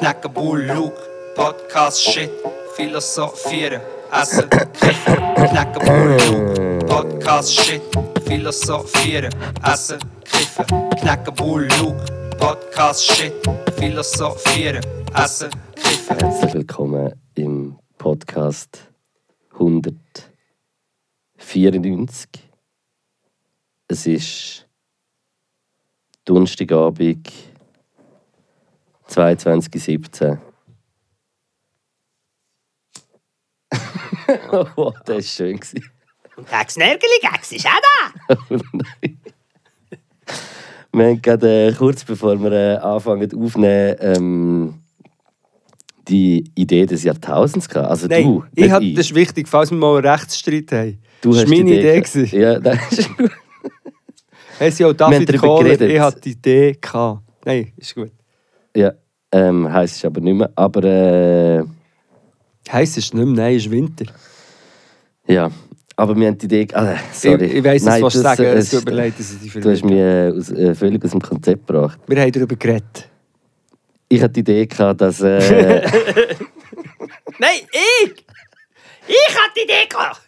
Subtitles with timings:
[0.00, 0.96] knacken Bull, Luke,
[1.36, 2.30] Podcast, Shit,
[2.74, 5.16] philosophieren, essen, kiffen,
[5.50, 7.82] knacken Bull, Luke, Podcast, Shit,
[8.24, 9.30] philosophieren,
[9.62, 10.64] essen, kiffen,
[11.00, 12.02] knacken Bull, Luke,
[12.38, 13.34] Podcast, Shit,
[13.76, 14.82] philosophieren,
[15.14, 16.18] essen, kiffen.
[16.18, 18.78] Herzlich willkommen im Podcast
[19.52, 22.30] 194.
[23.86, 24.66] Es ist
[26.24, 27.49] Donnerstagabend
[29.10, 30.38] 22.17
[34.52, 35.56] oh, das war schön.
[35.58, 35.84] gewesen.
[36.36, 37.70] Und Gags Nörgeli Gags ist auch
[38.28, 38.36] da.
[40.92, 40.98] Oh.
[40.98, 44.74] Wir haben gerade äh, kurz bevor wir äh, anfangen aufnehmen, ähm,
[46.08, 47.90] die Idee des Jahrtausends gehabt.
[47.90, 50.98] Also Nein, du, ich hab, das ist wichtig, falls wir mal einen Rechtsstreit haben.
[51.20, 52.00] Du das hast war meine die Idee.
[52.00, 52.12] gehabt.
[52.12, 52.40] gewesen.
[52.40, 53.30] Ja, das ist gut.
[54.58, 56.76] Hey, sie auch David Kohler, ich hatte die Idee.
[56.80, 57.22] Gehabt.
[57.44, 58.10] Nein, ist gut.
[58.76, 58.92] Ja,
[59.32, 60.50] ähm, heisst es aber nicht mehr.
[60.54, 61.64] Aber äh,
[62.70, 64.06] Heiß ist nicht mehr, nein, ist Winter.
[65.26, 65.50] ja,
[65.96, 66.66] aber wir haben die Idee.
[66.72, 67.44] Ah, sorry.
[67.44, 69.52] Ich, ich weiss, Nein, was du das, sagen äh, Es tut mir leid, dass ich
[69.52, 71.98] dich Du hast mich äh, aus, äh, völlig aus dem Konzept gebracht.
[72.06, 73.08] Wir haben darüber geredet.
[74.08, 75.20] Ich hatte die Idee gehabt, dass.
[75.20, 75.40] Äh,
[77.38, 78.24] Nein, ich!
[79.06, 80.20] Ich hatte die Idee gehabt.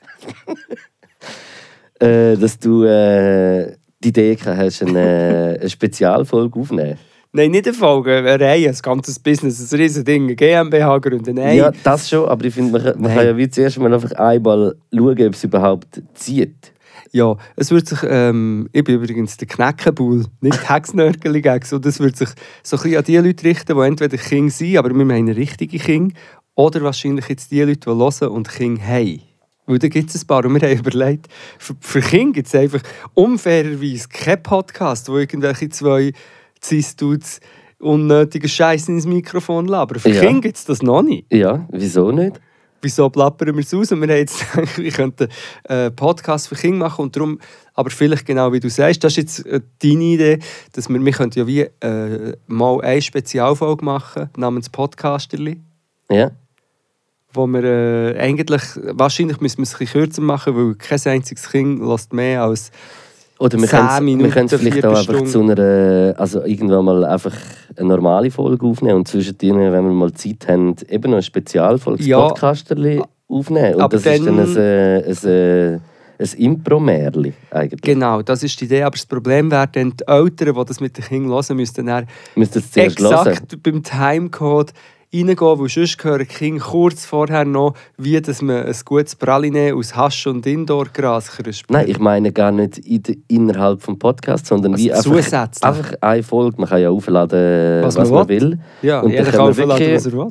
[2.00, 6.98] äh, dass du äh, die Idee gehabt hast, eine, eine Spezialfolge aufnehmen.
[7.34, 11.36] Nein, nicht eine Folge, eine Reihe, ein ganzes Business, ein riesen Ding, eine GmbH gründen.
[11.36, 13.16] Nein, Ja, das schon, aber ich finde, man, kann- man Nein.
[13.16, 16.72] kann ja wie zuerst mal einfach einmal schauen, ob es überhaupt zieht.
[17.10, 22.16] Ja, es wird sich, ähm, ich bin übrigens der Knäckenbull, nicht Hexnörgeli und es wird
[22.16, 22.28] sich
[22.62, 25.78] so ein bisschen an die Leute richten, die entweder King sind, aber wir meinen richtige
[25.78, 26.12] King,
[26.54, 29.22] oder wahrscheinlich jetzt die Leute, die hören und King haben.
[29.64, 32.54] Weil da gibt es ein paar und wir haben überlegt, für, für King gibt es
[32.54, 32.80] einfach
[33.14, 36.12] unfairerweise keinen Podcast, wo irgendwelche zwei
[36.64, 37.40] Cis-Dudes
[37.78, 39.98] unnötige Scheiße ins Mikrofon labern.
[39.98, 40.20] Für Ja.
[40.20, 42.40] King gibt es das noch nicht Ja, wieso nicht?
[42.80, 43.92] wieso plappern wir es aus?
[43.92, 44.44] Und wir haben jetzt
[44.78, 45.28] wir könnten
[45.68, 47.38] einen Podcast für Kinder machen und darum,
[47.74, 50.38] aber vielleicht genau wie du sagst, das ist jetzt äh, deine Idee,
[50.72, 55.60] dass wir, wir könnten ja wie äh, mal eine Spezialfolge machen namens Podcasterli,
[56.10, 56.30] Ja.
[57.32, 61.50] wo wir äh, eigentlich, wahrscheinlich müssen wir es ein bisschen kürzer machen, weil kein einziges
[61.50, 62.70] Kind lässt mehr als
[63.42, 67.34] Oder wir können es vielleicht auch einfach zu einer, also irgendwann mal einfach
[67.76, 72.04] eine normale Folge aufnehmen und zwischendrin, wenn wir mal Zeit haben, eben noch eine Spezialfolge,
[72.04, 72.28] Ja.
[72.28, 73.74] Podcasterli aufnehmen.
[73.74, 75.78] Und das ist dann ein, äh, ein, äh,
[76.20, 77.80] ein Impro-Märli eigentlich.
[77.80, 78.84] Genau, das ist die Idee.
[78.84, 82.06] Aber das Problem wäre dann, die Eltern, die das mit den Kindern hören, müssten dann
[82.36, 83.26] Müsst ihr es zuerst hören?
[83.26, 84.72] exakt beim Timecode
[85.14, 89.94] reingehen, weil sonst hören Kinder kurz vorher noch, wie dass man ein gutes Praline aus
[89.94, 91.70] Hasch- und Indoor-Gras kriegt.
[91.70, 95.64] Nein, ich meine gar nicht in innerhalb des Podcasts, sondern Also wie einfach, zusätzlich.
[95.64, 96.60] einfach eine Folge.
[96.60, 98.58] Man kann ja aufladen, was, Was man, man will.
[98.82, 100.28] Ja, und jeder kann aufladen, was er will.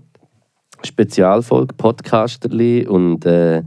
[0.83, 3.61] Spezialfolge, Podcasterli und äh,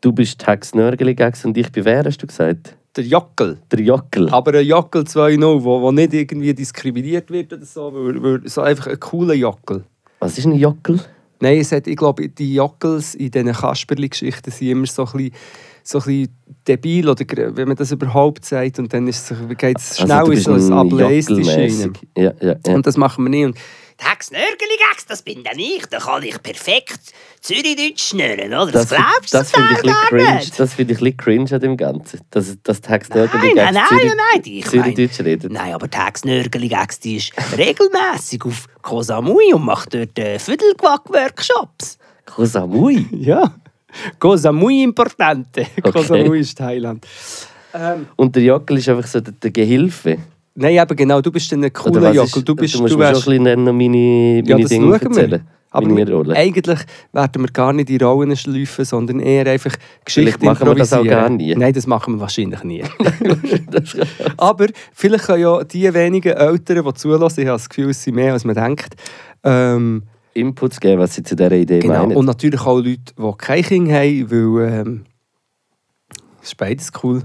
[0.00, 2.74] du bist Hex Nörgeli Gags und ich bin wer, hast du gesagt?
[2.96, 3.58] Der Jockel.
[3.70, 4.28] Der Jockel.
[4.30, 8.60] Aber ein Jockel 2.0, wo, wo nicht irgendwie diskriminiert wird oder so, weil, weil so
[8.60, 9.84] einfach ein cooler Jockel.
[10.22, 11.00] Was ist ein Jockel?
[11.40, 15.34] Nein, es hat, ich glaube, die Jockels in diesen Kasperli-Geschichten sind immer so ein bisschen,
[15.82, 16.28] so ein bisschen
[16.68, 17.24] debil, oder
[17.56, 18.78] wenn man das überhaupt sagt.
[18.78, 20.88] Und dann geht es schnell Also, in so ein.
[20.88, 21.98] Jockelmässig.
[22.16, 22.74] Ja, ja, ja.
[22.74, 23.46] Und das machen wir nicht.
[23.46, 23.58] Und
[24.00, 25.84] Die Hex Nörgeli Gags, das bin dann ich.
[25.86, 26.98] Da kann ich perfekt
[27.40, 28.72] Zürichdeutsch schnurren, oder?
[28.72, 30.34] Das, Das, glaubst du das finde ich ein gar cringe.
[30.36, 30.58] nicht.
[30.60, 32.20] Das finde ich ein bisschen cringe an dem Ganzen.
[32.30, 35.52] Dass, dass die Hex Nörgeli Nein, nein, Zürich- nein, nein, ich Zürichdeutsch reden.
[35.52, 40.18] Nein, aber die Hex Nörgeli Gags, die ist regelmässig auf Koh Samui und macht dort
[40.18, 41.98] äh, Viertelquack-Workshops.
[42.24, 43.06] Kosamui.
[43.12, 43.52] ja,
[44.18, 45.66] cosa muy importante.
[45.82, 46.38] Okay.
[46.40, 47.06] ist Thailand.
[48.16, 50.18] Und der Jockel ist einfach so der, der Gehilfe.
[50.54, 52.42] Nein, eben genau, du bist ein cooler Jockel.
[52.42, 54.92] Du, bist, du musst du wärst, schon ein bisschen noch meine, Ja, meine das Dinge
[54.92, 55.48] erzählen.
[55.74, 56.80] Aber wir, eigentlich
[57.12, 59.72] werden wir gar nicht in Rollen schleifen, sondern eher einfach
[60.04, 61.54] Geschichten Vielleicht machen wir das auch gar nie.
[61.54, 62.84] Nein, das machen wir wahrscheinlich nie.
[64.36, 68.16] Aber vielleicht können ja die wenigen Eltern, die zulassen, ich habe das Gefühl, es sind
[68.16, 68.96] mehr, als man denkt,
[69.44, 70.02] ähm,
[70.34, 72.06] Inputs geben, was sie zu dieser Idee genau.
[72.06, 72.16] meinen.
[72.16, 75.04] Und natürlich auch Leute, die kein Kind haben, weil ähm,
[76.42, 77.22] es ist beides cool.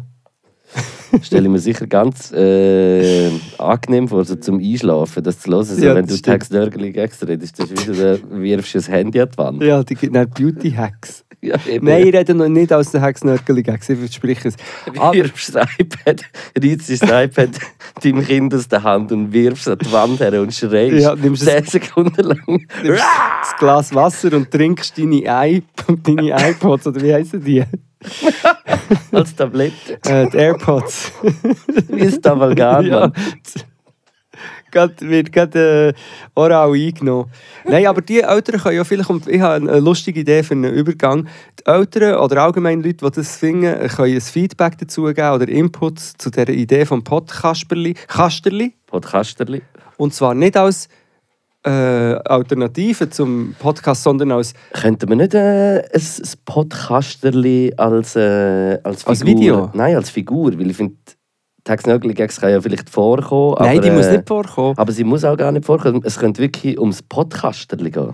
[1.21, 5.63] Stelle ich mir sicher ganz äh, angenehm vor, so zum Einschlafen, das zu hören.
[5.65, 6.31] So, Ja, wenn das du.
[6.31, 9.63] Text Nörgeli Gags redest, dann ist wieder, wirfst du das Handy an die Wand.
[9.63, 11.23] Ja, die gibt Beauty-Hacks.
[11.39, 11.55] Ja.
[11.81, 14.55] Nein, ich rede noch nicht aus der Hex-Nörgeli-Gags, ich verspreche es.
[14.97, 16.21] Aber, wirfst das iPad,
[16.59, 17.49] reizt das iPad
[18.03, 21.15] deinem Kind aus der Hand und wirfst es an die Wand her und schreist Ja,
[21.15, 22.41] nimmst es- 10 Sekunden lang.
[22.47, 25.63] nimmst das Glas Wasser und trinkst deine, I
[26.03, 27.63] deine iPods, oder wie heißen die?
[29.11, 29.99] als Tablette.
[30.05, 31.11] Äh, die AirPods.
[31.87, 32.99] Wie ein Tavalgan, Ja.
[32.99, 33.13] Mann.
[34.71, 35.93] grad, wird gerade äh,
[36.35, 37.31] oral eingenommen.
[37.65, 40.73] Nein, aber die Eltern können ja vielleicht, und ich habe eine lustige Idee für einen
[40.73, 41.27] Übergang,
[41.59, 46.13] die Eltern oder allgemein Leute, die das finden, können ein Feedback dazu geben oder Inputs
[46.17, 47.95] zu dieser Idee vom Podcasterli.
[48.07, 48.73] Kasterli.
[48.85, 49.61] Podcasterli.
[49.97, 50.89] Und zwar nicht als
[51.67, 58.79] äh, Alternative zum Podcast, sondern als Könnten wir nicht äh, ein, ein Podcasterli als, äh,
[58.83, 59.09] als Figur...
[59.09, 59.69] Als Video?
[59.73, 60.95] Nein, als Figur, weil ich finde,
[61.63, 64.77] Taxnögel-Gags kann ja vielleicht vorkommen, Nein, aber, die muss äh, nicht vorkommen.
[64.77, 66.01] Aber sie muss auch gar nicht vorkommen.
[66.03, 68.13] Es könnte wirklich ums Podcasterli gehen.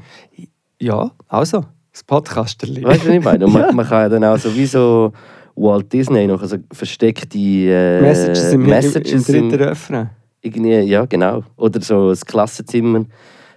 [0.82, 2.84] Ja, also, das Podcasterli.
[2.84, 3.46] Weißt du, was ich meine?
[3.46, 5.14] Und man, man kann ja dann auch sowieso
[5.56, 10.10] Walt Disney noch so versteckte äh, Messages im, Messages im, im im- dritten Refrain.
[10.42, 11.44] irgendwie, ja genau.
[11.56, 13.06] Oder so das Klassenzimmer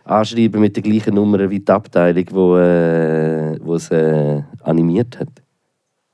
[0.06, 5.28] anschreiben mit der gleichen Nummer wie die Abteilung, wo, äh, wo es äh, animiert hat.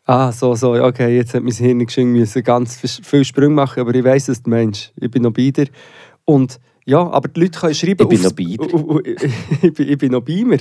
[0.04, 3.94] Ah, so, so, okay, jetzt hat mein Hirn geschwind müssen ganz viel Sprünge machen, aber
[3.94, 4.92] ich weiss, was du meinst.
[4.96, 5.66] Ich bin noch bei dir.
[6.24, 8.02] Und ja, aber die Leute können schreiben...
[8.02, 8.74] Ich bin noch bei dir.
[8.74, 10.58] u- u- ich, bin, ich bin noch bei mir.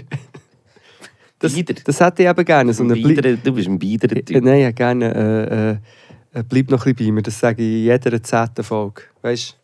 [1.39, 1.73] Das, Bieder?
[1.83, 2.71] das hätte ich eben gerne.
[2.73, 4.43] So eine Bieder, du bist ein Äh, Bieder-Typ.
[4.43, 7.21] Nein, ich hätte gerne äh, äh, äh, bleib noch ein bisschen bei mir.
[7.23, 9.01] Das sage ich in jeder zehnten Folge.
[9.23, 9.57] Weißt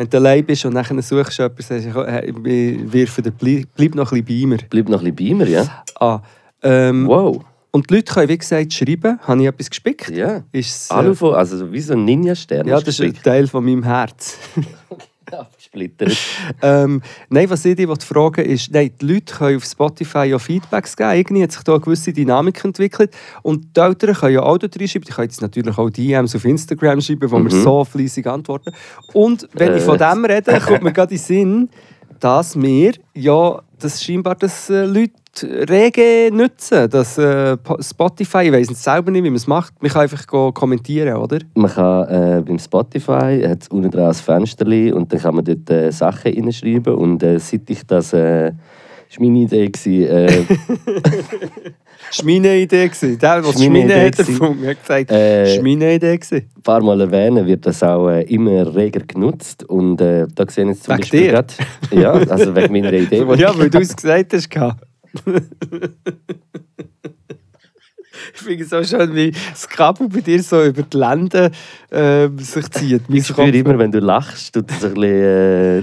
[0.00, 3.66] wenn du allein bist und nachher suchst du jemanden, sagst du, hey, wir wirfen den
[3.76, 4.58] bleib, noch ein bisschen bei mir.
[4.70, 5.84] Bleib noch ein bisschen bei mir, ja?
[5.96, 6.20] Ah,
[6.62, 7.44] ähm, Wow.
[7.70, 9.20] Und die Leute können, wie gesagt, schreiben.
[9.20, 10.08] Habe ich etwas gespickt?
[10.08, 10.42] Ja.
[10.52, 12.66] Ist, Alu von, also wie so ein Ninja-Stern.
[12.66, 14.38] ja, das ist ein Teil von meinem Herz.
[15.38, 16.16] abgesplittert.
[16.62, 20.96] ähm, nein, was ich dich fragen ist, nein, die Leute können auf Spotify ja Feedbacks
[20.96, 21.10] geben.
[21.12, 23.14] Irgendwie hat sich da eine gewisse Dynamik entwickelt.
[23.42, 25.06] Und die Eltern können ja auch dort reinschreiben.
[25.06, 28.72] Die können jetzt natürlich auch DMs auf Instagram schreiben, wo wir so fleissig antworten.
[29.12, 30.10] Und wenn ich von Äh.
[30.14, 31.68] dem rede, kommt mir gerade in den Sinn,
[32.18, 36.88] dass wir ja das scheinbar das äh, Leute rege nutzen.
[36.90, 39.74] Das äh, Po- Spotify, ich weiss nicht selber nicht, wie man es macht.
[39.82, 41.38] Man kann einfach go kommentieren, oder?
[41.54, 45.68] Man kann äh, beim Spotify hat unten dran ein Fensterli und dann kann man dort
[45.70, 46.94] äh, Sachen reinschreiben.
[46.94, 48.12] Und äh, seit ich das.
[48.12, 48.52] Äh,
[49.08, 49.68] das war meine Idee.
[49.68, 50.44] Gewesen, äh,
[52.10, 52.90] Das war meine Idee.
[52.90, 56.16] Der, der Schmine Idee hat erfunden, hat gesagt, Äh, das meine Idee.
[56.18, 56.48] gewesen.
[56.56, 59.64] ein paar Mal erwähnen, wird das auch äh, immer reger genutzt.
[59.64, 61.32] Und äh, da sehen jetzt zum Wegen Beispiel dir?
[61.32, 61.56] grad-
[61.92, 63.24] Ja, also wegen meiner Idee.
[63.36, 64.48] Ja, weil du es gesagt hast.
[68.34, 71.50] Ich finde es auch schön, wie das Kabel bei dir so über die Lenden
[71.90, 73.08] ähm, sich zieht.
[73.08, 75.80] Mein Ich spüre immer, wenn du lachst, tut das ein bisschen.
[75.80, 75.82] Äh,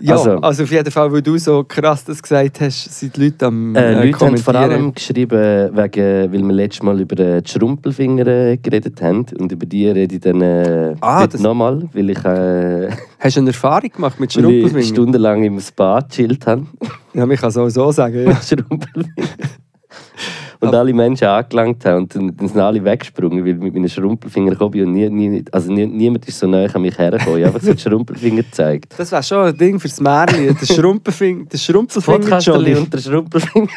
[0.00, 3.24] Ja, also, also- auf jeden Fall, weil du so krass das gesagt hast, sind die
[3.24, 7.18] Leute am äh, äh, Leute haben vor allem geschrieben, wegen, weil wir letztes Mal über
[7.20, 9.24] äh, die Schrumpelfinger äh, geredet haben.
[9.38, 13.50] Und über die rede ich dann äh, Ah, nochmal, weil ich, äh, Hast du eine
[13.50, 14.82] Erfahrung gemacht mit weil ich Schrumpelfingern?
[14.94, 16.66] stundenlang im Spa gechillt habe.
[17.12, 18.26] Ja, ich kann es auch so sagen.
[18.26, 18.36] Ja.
[18.42, 19.08] Schrumpelfinger.
[20.68, 24.56] Und alle Menschen angelangt haben und dann, dann sind alle weggesprungen, weil mit meinen Schrumpelfingern
[24.56, 27.38] komme ich und nie, nie, also nie, niemand ist so nah an mich hergekommen.
[27.38, 28.94] Ich habe einfach so die Schrumpelfinger gezeigt.
[28.96, 30.56] Das wäre schon ein Ding fürs Märchen.
[30.60, 32.74] Der Schrumpelfinger, der Schrumpelfinger Johnny.
[32.74, 33.68] und der Schrumpelfinger.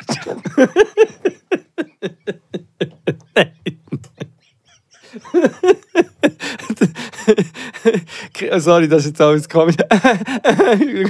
[8.52, 9.76] Oh, Sorry, das ist jetzt alles komisch.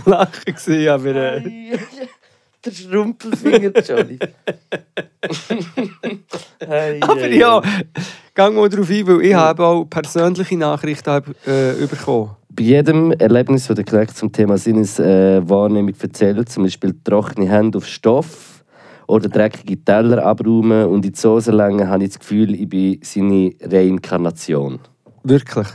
[0.06, 1.16] Lachen gewesen, aber...
[1.16, 1.78] Äh,
[2.66, 4.20] der Schrumpelfinger, Johnny.
[6.60, 7.62] Hey, aber hey, ja,
[8.34, 12.36] gang mal darauf ein, weil ich habe auch persönliche Nachrichten hab, äh, bekommen.
[12.50, 17.86] Bei jedem Erlebnis, das der Kollege zum Thema Sinneswahrnehmung erzählt, zum Beispiel trockene Hände auf
[17.86, 18.64] Stoff
[19.08, 23.00] oder dreckige Teller abräumen und in die Soße längen, habe ich das Gefühl, ich bin
[23.04, 24.80] seine Reinkarnation.
[25.24, 25.68] Wirklich.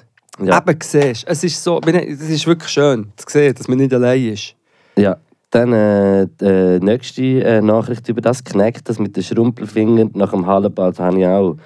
[0.42, 0.58] Ja.
[0.58, 4.32] Eben, siehst es ist so, es ist wirklich schön zu sehen, dass man nicht allein
[4.32, 4.56] ist.
[4.96, 5.18] Ja.
[5.52, 10.46] Dann äh, die nächste äh, Nachricht über das Knackt, das mit den Schrumpelfingern nach dem
[10.46, 11.56] Hallenbad habe ich auch.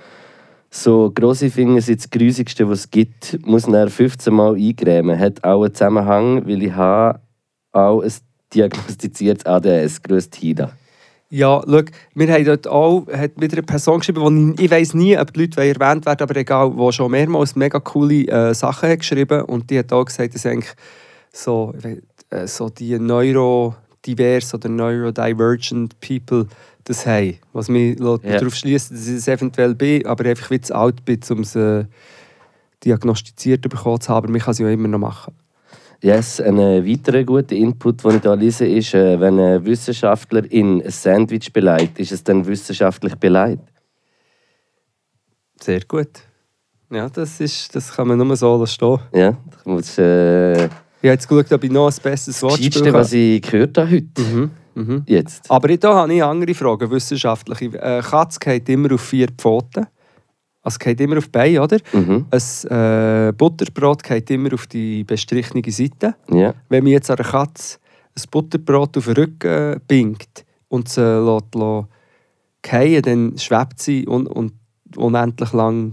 [0.70, 3.38] So grosse Finger sind das Grusigste, was es gibt.
[3.46, 5.16] Muss er 15 Mal eingrämen.
[5.16, 7.20] Hat auch einen Zusammenhang, weil ich habe
[7.70, 8.12] auch ein
[8.52, 10.02] diagnostiziertes ADS.
[10.02, 10.72] Grüß Hida.
[11.30, 11.82] Ja, schau,
[12.14, 15.32] wir haben dort auch hat wieder eine Person geschrieben, die ich, ich weiß nie, ob
[15.32, 19.42] die Leute erwähnt werden, aber egal, die schon mehrmals mega coole äh, Sachen hat geschrieben
[19.42, 20.72] und die hat auch gesagt, dass eigentlich
[21.32, 21.98] so, ich weiss,
[22.30, 26.46] äh, so die neurodivers oder neurodivergent People
[26.84, 27.38] das haben.
[27.52, 28.16] Was mich Ja.
[28.18, 31.56] darauf schließt, dass ich es eventuell bin, aber einfach wie zu alt bin, um es
[31.56, 31.84] äh,
[32.84, 34.24] diagnostiziert bekommen zu haben.
[34.24, 35.34] Aber man kann es ja immer noch machen.
[36.02, 40.44] Yes, ein äh, weiterer guter Input, den ich hier lese, ist, äh, wenn ein Wissenschaftler
[40.50, 43.62] in ein Sandwich beleidigt, ist es dann wissenschaftlich beleidigt?
[45.60, 46.10] Sehr gut.
[46.90, 48.98] Ja, das, ist, das kann man nur so stehen.
[49.12, 49.98] Ja, ich muss...
[49.98, 50.68] Äh,
[51.06, 53.78] Ich habe jetzt geschaut, ob ich noch ein besseres das Wortspiel Gescheitste, was ich gehört
[53.78, 54.22] habe heute.
[54.22, 55.02] Mhm, mhm.
[55.06, 55.48] Jetzt.
[55.48, 57.78] Aber da habe ich andere Fragen, wissenschaftliche.
[57.80, 59.86] Äh, Katze geht immer auf vier Pfoten.
[60.62, 61.78] Also geht immer auf die Beine, oder?
[61.92, 62.26] Mhm.
[62.28, 66.16] Ein äh, Butterbrot geht immer auf die bestrichene Seite.
[66.28, 66.54] Ja.
[66.70, 67.78] Wenn man jetzt einer Katze
[68.16, 71.86] ein Butterbrot auf den Rücken bingt und sie lässt, lässt
[72.68, 74.50] fallen, dann schwebt sie un, un,
[74.96, 75.92] unendlich lang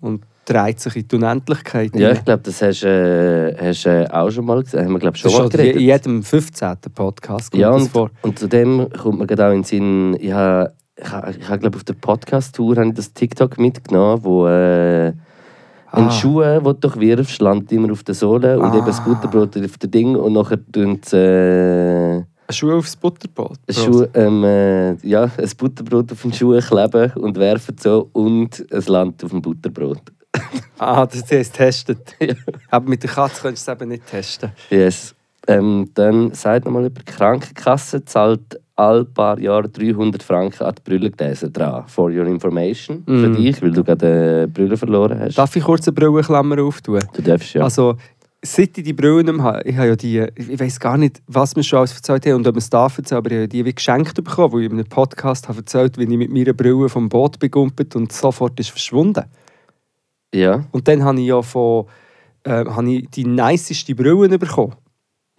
[0.00, 1.94] und dreht sich in die Unendlichkeit.
[1.96, 4.84] Ja, ich glaube, das hast du äh, hast, äh, auch schon mal gesehen.
[4.84, 5.80] Haben wir, glaube schon das mal schon in geredet.
[5.82, 6.76] jedem 15.
[6.94, 8.10] Podcast kommt Ja, das und, vor.
[8.22, 11.58] und zudem kommt mir gerade auch in den Sinn, ich habe, ich habe, ich habe
[11.58, 15.14] glaube auf der Podcast-Tour habe ich das TikTok mitgenommen, wo äh, ein
[15.90, 16.10] Ah.
[16.10, 18.76] Schuh, den du durchwirfst, landet immer auf der Sohle und Ah.
[18.76, 23.58] eben das Butterbrot auf dem Ding und nachher sie, äh, Ein Schuh aufs Butterbrot.
[23.68, 28.64] ein Schuh, ähm, äh, ja, ein Butterbrot auf den Schuh kleben und werfen so und
[28.70, 30.00] es landet auf dem Butterbrot.
[30.80, 32.16] Ah, das hast du getestet.
[32.70, 34.52] Aber mit der Katze könntest du es eben nicht testen.
[34.70, 35.14] Yes.
[35.48, 40.82] Ähm, dann sagt nochmal über die Krankenkasse, zahlt alle paar Jahre 300 Franken an die
[40.88, 41.84] Brillengläser dran.
[41.88, 43.02] For your information.
[43.06, 43.34] Für Mm.
[43.36, 45.36] dich, weil du gerade eine Brille verloren hast.
[45.36, 47.00] Darf ich kurz eine Brillenklammer auftun?
[47.12, 47.62] Du darfst ja.
[47.64, 47.96] Also,
[48.40, 51.64] seit ich die Brillen habe, ich habe ja die, ich weiß gar nicht, was mir
[51.64, 53.74] schon alles erzählt haben und ob man es darf erzählen, aber ich habe die wie
[53.74, 57.08] geschenkt bekommen, weil ich in einem Podcast habe erzählt, wie ich mit meiner Brille vom
[57.08, 59.24] Boot begumpelt und sofort ist verschwunden.
[60.34, 60.64] Ja.
[60.72, 61.86] Und dann habe ich ja von,
[62.44, 64.74] äh, habe ich die niceste Brille bekommen.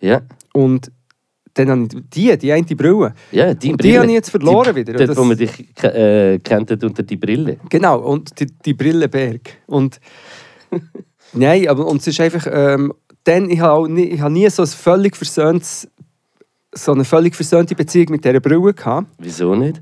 [0.01, 0.21] Ja.
[0.53, 0.91] Und
[1.53, 3.13] dann habe ich die, die eine Brille.
[3.31, 4.93] Ja, die Und die habe ich jetzt verloren die, wieder.
[4.93, 7.57] Dort, Das- wo man dich äh, kennt, unter die Brille.
[7.69, 9.57] Genau, und die, die Brillenberg.
[9.67, 9.99] Und
[11.33, 12.93] nein, aber und es ist einfach, ähm,
[13.23, 15.89] dann, ich habe auch nie, ich habe nie so, ein völlig versöhntes,
[16.73, 19.07] so eine völlig versöhnte Beziehung mit dieser Brille gehabt.
[19.17, 19.81] Wieso nicht?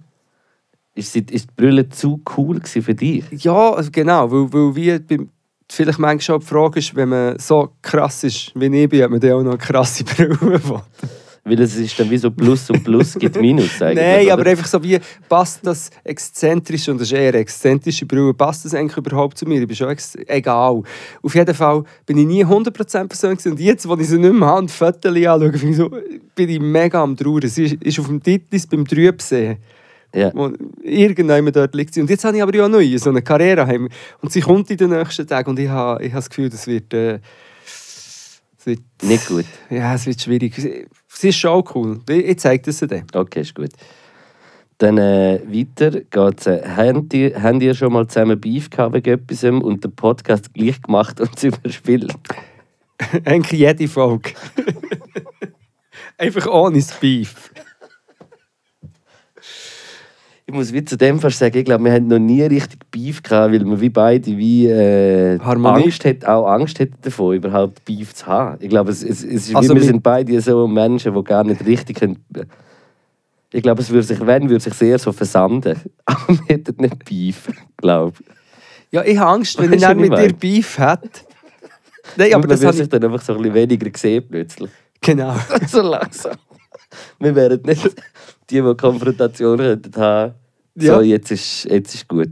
[0.97, 3.23] Ist, ist die Brille zu cool für dich?
[3.31, 5.29] Ja, also genau, weil, weil wie beim,
[5.69, 9.11] vielleicht manchmal auch die Frage ist, wenn man so krass ist, wie ich bin, hat
[9.11, 10.37] man dann auch noch eine krasse Brille.
[11.47, 14.05] Weil es ist dann wie so Plus und Plus gibt Minus eigentlich.
[14.05, 14.33] Nein, oder?
[14.33, 14.99] aber einfach so wie,
[15.29, 19.45] passt das exzentrisch, und das ist eher eine exzentrische Brille, passt das eigentlich überhaupt zu
[19.45, 19.61] mir?
[19.61, 19.95] Ich bin schon
[20.27, 20.83] egal.
[21.21, 23.51] Auf jeden Fall bin ich nie 100% persönlich gewesen.
[23.53, 25.89] und jetzt, wo ich sie nicht mehr habe und Fotos anschaue, finde ich so,
[26.35, 27.47] bin ich mega am Trauern.
[27.47, 29.57] Sie ist, ist auf dem Titlis beim Trübsee.
[30.15, 30.31] Ja.
[30.81, 31.93] irgendjemand dort liegt.
[31.93, 32.01] sie.
[32.01, 33.67] Und jetzt habe ich aber ja neu, so eine Karriere.
[33.67, 33.89] heim.
[34.21, 36.65] Und sie kommt in den nächsten Tagen und ich habe, ich habe das Gefühl, das
[36.65, 37.19] wird, äh,
[37.65, 38.79] es wird...
[39.03, 39.45] Nicht gut.
[39.69, 40.55] Ja, es wird schwierig.
[40.55, 40.87] Sie-
[41.21, 41.99] ist schon auch cool.
[42.09, 43.03] Ich, zeige das dir.
[43.13, 43.71] Okay, ist gut.
[44.77, 46.45] Dann äh, weiter geht's.
[46.45, 50.53] Äh, habt, ihr, habt ihr schon mal zusammen Beef gehabt wegen etwas und den Podcast
[50.53, 52.13] gleich gemacht und es überspielt?
[53.25, 54.31] Eigentlich jede Folge.
[56.17, 57.51] Einfach ohne das Beef.
[60.49, 63.21] Ich muss wie zu dem fast sagen, ich glaube, wir haben noch nie richtig Beef
[63.21, 65.37] gehabt, weil wir wie beide wie äh.
[65.41, 68.57] Angst hat, auch Angst hätten davon, überhaupt Beef zu haben.
[68.61, 71.43] Ich glaube, es, es, es ist Also wie, wir sind beide so Menschen, die gar
[71.43, 72.23] nicht richtig können.
[73.51, 75.81] Ich glaube, es würde sich, wenn, würde sich sehr so versanden.
[76.05, 78.25] Aber wir hätten nicht Beef, glaube ich.
[78.93, 80.31] Ja, ich habe Angst, wenn Weißt ich dann mit dir?
[80.31, 81.09] Beef hätte.
[82.15, 82.89] Nein, aber man das würde habe sich ich...
[82.89, 84.71] dann einfach so ein bisschen weniger sehen plötzlich.
[85.01, 85.35] Genau.
[85.67, 86.37] so langsam.
[87.19, 87.83] Wir wären nicht
[88.49, 90.33] die, die Konfrontation könnten haben.
[90.75, 90.95] Ja.
[90.95, 92.31] So, jetzt ist, jetzt ist gut.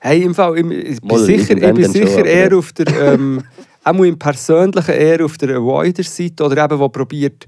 [0.00, 3.14] Hey, im Fall, ich, ich bin Mal, sicher, ich bin sicher eher auf der...
[3.14, 3.42] Ähm,
[3.84, 7.46] auch im Persönlichen eher auf der Avoider-Seite oder eben, wo probiert,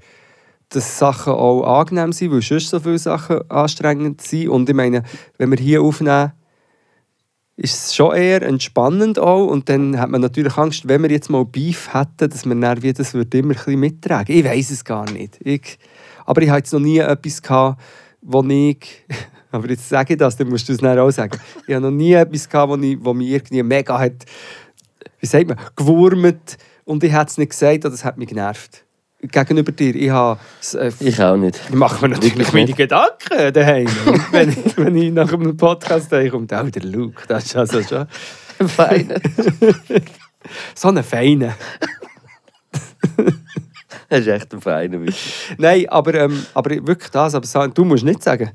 [0.70, 4.48] dass Sachen auch angenehm sind, weil sonst so viele Sachen anstrengend sind.
[4.48, 5.02] Und ich meine,
[5.36, 6.32] wenn wir hier aufnehmen,
[7.56, 9.46] ist es schon eher entspannend auch.
[9.46, 12.82] Und dann hat man natürlich Angst, wenn wir jetzt mal Beef hätten, dass man dann
[12.82, 14.34] wie das würde immer ein bisschen mittragen.
[14.34, 15.38] Ich weiß es gar nicht.
[15.44, 15.78] Ich,
[16.30, 17.82] aber ich hatte jetzt noch nie etwas gehabt,
[18.22, 19.04] wo ich...
[19.52, 21.36] Aber jetzt sage ich das, dann musst du es dann auch sagen.
[21.66, 24.24] Ich habe noch nie etwas gehabt, wo, ich, wo mich irgendwie mega hat,
[25.18, 28.84] wie sagt man, gewurmt und ich hätte es nicht gesagt es hat mich genervt.
[29.20, 30.38] Gegenüber dir, ich habe...
[30.74, 31.60] Äh, Ich auch nicht.
[31.68, 32.76] ich mache mir natürlich Wirklich meine nicht.
[32.76, 33.88] Gedanken daheim.
[34.30, 38.06] Wenn, ich, wenn ich nach einem Podcast komme, oh, der Luke, das ist also schon
[38.68, 39.12] Fein.
[40.76, 41.56] so ein Feiner.
[44.08, 45.16] Das ist echt ein feiner Witz.
[45.58, 48.50] Nein, aber, ähm, aber wirklich das, aber du musst nicht sagen.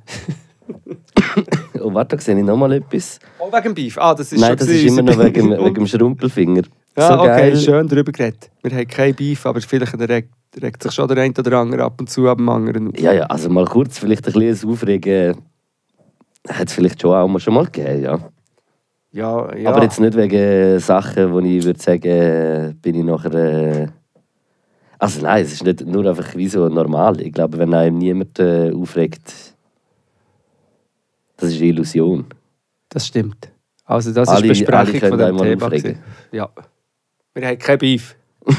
[1.81, 3.19] Oh, warte, da sehe ich noch mal etwas.
[3.37, 3.97] Oh, wegen dem Beef.
[3.99, 6.63] Ah, das ist Nein, schon das ist immer noch wegen, wegen dem Schrumpelfinger.
[6.97, 7.57] Ja, so okay, geil.
[7.57, 8.49] schön darüber geredet.
[8.63, 11.99] Wir haben kein Beef, aber vielleicht regt, regt sich schon der eine oder andere ab
[11.99, 12.99] und zu ab dem anderen auf.
[12.99, 15.37] Ja, ja, also mal kurz vielleicht ein bisschen Aufregen.
[16.47, 18.19] Hat es vielleicht schon auch mal schon mal gegeben, ja.
[19.11, 19.69] Ja, ja.
[19.69, 23.33] Aber jetzt nicht wegen Sachen, wo ich würde sagen, bin ich nachher.
[23.33, 23.87] Äh...
[24.99, 27.19] Also nein, es ist nicht nur einfach wie so normal.
[27.21, 29.55] Ich glaube, wenn einem niemand äh, aufregt,
[31.37, 32.25] das ist eine Illusion.
[32.89, 33.51] Das stimmt.
[33.83, 35.99] Also das Alle- ist alle Besprechung von dem Thema.
[36.31, 36.49] Ja.
[37.33, 38.15] Wir haben kein Beef.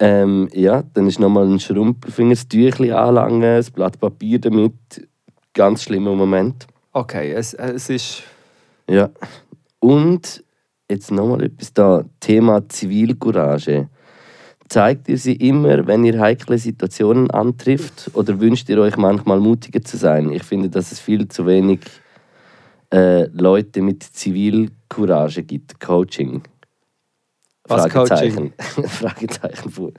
[0.00, 4.74] Ähm, ja, dann ist nochmal ein Schrumpelfinger, das Tüchli anlangen, das Blatt Papier damit.
[5.52, 6.66] Ganz schlimmer Moment.
[6.92, 8.22] Okay, es, es ist...
[8.90, 9.10] Ja.
[9.78, 10.42] Und
[10.90, 13.88] jetzt nochmal etwas da: Thema Zivilcourage.
[14.74, 18.10] Zeigt ihr sie immer, wenn ihr heikle Situationen antrifft?
[18.14, 20.32] Oder wünscht ihr euch manchmal mutiger zu sein?
[20.32, 21.78] Ich finde, dass es viel zu wenig
[22.92, 25.78] äh, Leute mit Zivilcourage gibt.
[25.78, 26.42] Coaching.
[27.68, 28.52] Was Fragezeichen.
[28.58, 29.70] Fragezeichen.
[29.70, 29.92] vor.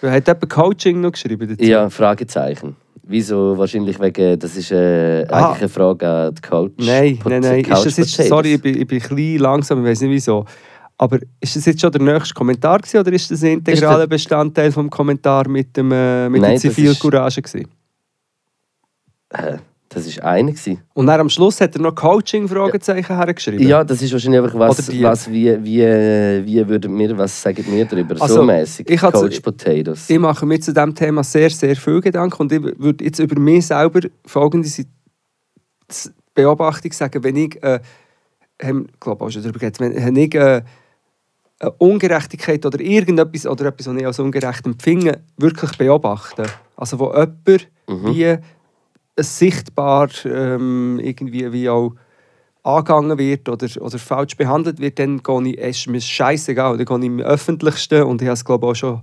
[0.00, 1.62] Wer hat jemand Coaching noch geschrieben dazu?
[1.62, 2.74] Ja, Fragezeichen.
[3.04, 3.56] Wieso?
[3.56, 5.50] Wahrscheinlich wegen, das ist äh, Ah.
[5.50, 6.74] eigentlich eine Frage an die Coach.
[6.84, 7.60] Nein, nein, nein.
[7.60, 10.44] Ist das jetzt, sorry, ich bin, ich bin ein bisschen langsam, ich weiß nicht wieso.
[11.00, 14.06] Aber ist das jetzt schon der nächste Kommentar gewesen, oder ist das ein integraler der-
[14.08, 17.68] Bestandteil vom Kommentar mit, dem, äh, mit Nein, der das ist- Zivilcourage gewesen?
[19.30, 19.58] Äh,
[19.90, 20.50] das war einer.
[20.50, 20.82] gewesen.
[20.94, 23.66] Und dann am Schluss hat er noch Coaching-Fragezeichen hergeschrieben.
[23.66, 25.80] Ja, das ist wahrscheinlich einfach was, was wie, wie,
[26.44, 28.20] wie würden wir, was sagen wir darüber?
[28.20, 28.90] Also, so mäßig.
[28.90, 30.10] ich Coach Potatoes.
[30.10, 33.38] Ich mache mir zu diesem Thema sehr, sehr viel Gedanken und ich würde jetzt über
[33.40, 34.68] mich selber folgende
[36.34, 37.80] Beobachtung sagen, wenn ich, äh,
[38.62, 40.62] haben, ich glaube auch schon darüber geredet, wenn, wenn ich äh,
[41.60, 46.44] eine Ungerechtigkeit oder irgendetwas oder etwas, was ich als ungerecht empfinde, wirklich beobachte.
[46.76, 48.14] Also wo jemand Mhm.
[48.14, 48.36] wie
[49.16, 51.94] sichtbar ähm, irgendwie wie auch
[52.62, 56.98] angegangen wird oder, oder falsch behandelt wird, dann gehe ich, ist mir scheißegal, dann gehe
[56.98, 59.00] ich im Öffentlichsten und ich habe es glaube ich auch schon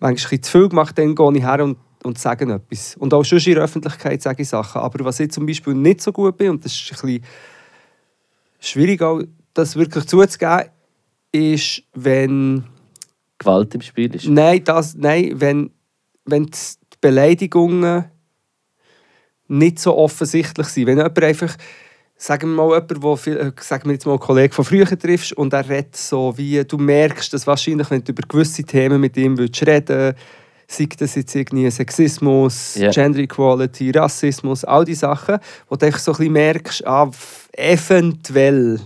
[0.00, 2.96] manchmal zu viel gemacht, dann gehe ich her und, und sage etwas.
[2.96, 4.80] Und auch schon in der Öffentlichkeit sage ich Sachen.
[4.80, 7.24] Aber was ich zum Beispiel nicht so gut bin, und das ist ein bisschen
[8.60, 9.22] schwierig auch,
[9.54, 10.64] das wirklich zuzugeben,
[11.34, 12.64] ist, wenn
[13.38, 14.26] Gewalt im Spiel ist.
[14.26, 15.70] Nein, das, nein wenn,
[16.24, 18.04] wenn die Beleidigungen
[19.48, 20.86] nicht so offensichtlich sind.
[20.86, 21.56] Wenn jemand einfach,
[22.16, 24.86] sagen wir mal, jemand, wo viel, äh, sagen wir jetzt mal einen Kollegen von früher
[24.86, 29.00] triffst und er redet so, wie du merkst, dass wahrscheinlich, wenn du über gewisse Themen
[29.00, 30.14] mit ihm würdest reden
[30.66, 32.90] sei das jetzt irgendwie Sexismus, Ja.
[32.90, 35.38] Gender Equality, Rassismus, all die Sachen,
[35.68, 37.10] wo du einfach so ein bisschen merkst, ah,
[37.52, 38.80] eventuell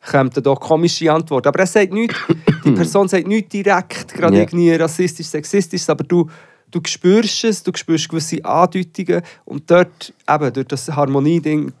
[0.00, 1.46] kommt da komische Antwort.
[1.46, 2.16] Aber er sagt nichts,
[2.64, 4.42] die Person sagt nichts direkt, gerade Ja.
[4.42, 6.28] irgendwie rassistisch, sexistisch, aber du,
[6.70, 11.72] du spürst es, du spürst gewisse Andeutungen und dort, eben, durch das Harmonie-Ding,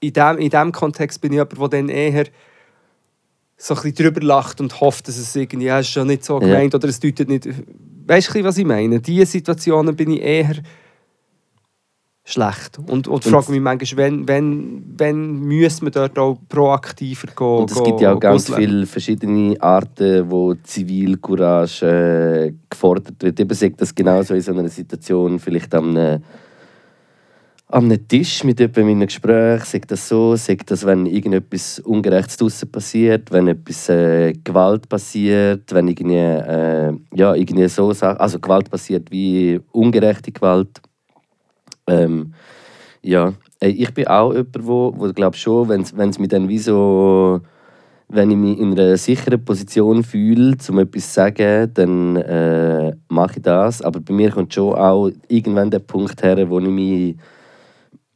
[0.00, 2.26] in dem, in dem Kontext bin ich jemand, der dann eher
[3.56, 6.38] so ein bisschen drüber lacht und hofft, dass es irgendwie, ja, ist schon nicht so
[6.38, 7.48] gemeint oder es deutet nicht...
[8.06, 9.00] Weißt du, was ich meine?
[9.00, 10.56] Diese Situationen bin ich eher
[12.28, 12.78] schlecht.
[12.88, 17.46] Und, und frage mich manchmal, wenn, wenn, wenn müssen wir dort auch proaktiver gehen?
[17.46, 23.38] Und es gibt ja auch ganz viele verschiedene Arten, wo Zivilcourage äh, gefordert wird.
[23.38, 26.22] Eben sagt das genauso in so einer Situation, vielleicht am einem,
[27.68, 31.78] am einem Tisch mit jemandem in einem Gespräch, sagt das so, sagt das, wenn irgendetwas
[31.78, 38.18] Ungerechtes draussen passiert, wenn etwas äh, Gewalt passiert, wenn irgendwie, äh, ja, irgendwie so Sachen,
[38.18, 40.80] also Gewalt passiert wie ungerechte Gewalt.
[41.86, 42.32] Ähm,
[43.02, 47.40] ja, ich bin auch jemand, wo, wo glaube schon, wenn es mich dann wie so,
[48.08, 53.36] wenn ich mich in einer sicheren Position fühle, um etwas zu sagen, dann äh, mache
[53.36, 53.82] ich das.
[53.82, 57.16] Aber bei mir kommt schon auch irgendwann der Punkt her, wo ich mich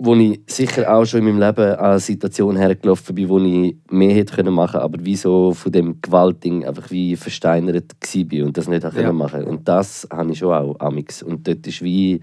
[0.02, 4.14] wo ich sicher auch schon in meinem Leben an Situationen hergelaufen bin, wo ich mehr
[4.14, 8.66] hätte können machen aber wie so von dem Gewaltding einfach wie versteinert war und das
[8.66, 9.12] nicht Ja.
[9.12, 11.22] machen Und das habe ich schon auch amix.
[11.22, 12.20] Und dort ist wie...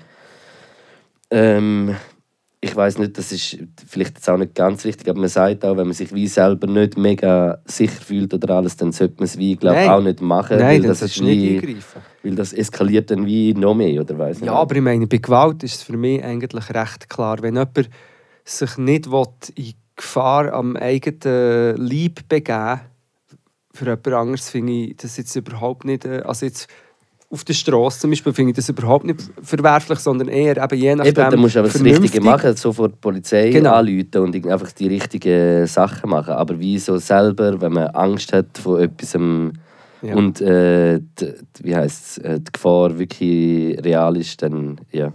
[1.30, 1.96] Ähm,
[2.60, 5.78] ich weiß nicht, das ist vielleicht jetzt auch nicht ganz richtig, aber man sagt auch,
[5.78, 9.38] wenn man sich wie selber nicht mega sicher fühlt oder alles, dann sollte man es
[9.38, 12.02] wie, glaube auch nicht machen, Nein, weil, das ist nicht wie, eingreifen.
[12.24, 15.62] weil das eskaliert dann wie noch mehr, oder weiß Ja, aber ich meine, bei Gewalt
[15.63, 17.38] ist es für mich eigentlich recht klar.
[17.42, 17.90] Wenn jemand
[18.44, 22.80] sich nicht will, in Gefahr am eigenen Leib begeben
[23.72, 26.06] für jemand anderes, finde ich das jetzt überhaupt nicht...
[26.06, 26.68] äh, Also jetzt
[27.30, 30.96] auf der Straße zum Beispiel finde ich das überhaupt nicht verwerflich, sondern eher eben je
[30.96, 31.84] nachdem Eben, dann musst du aber das.
[31.84, 33.74] Richtige machen, sofort die Polizei Genau.
[33.74, 36.34] anrufen und einfach die richtigen Sachen machen.
[36.36, 40.16] Aber wie so selber, wenn man Angst hat vor etwas Ja.
[40.16, 45.08] und äh, die, wie heisst's, äh, die Gefahr wirklich real ist, dann ja,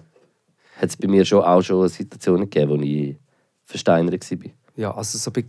[0.77, 3.17] hat es bei mir schon auch schon Situationen gegeben, wo ich
[3.65, 4.39] versteinert war.
[4.77, 5.45] Ja, also so bei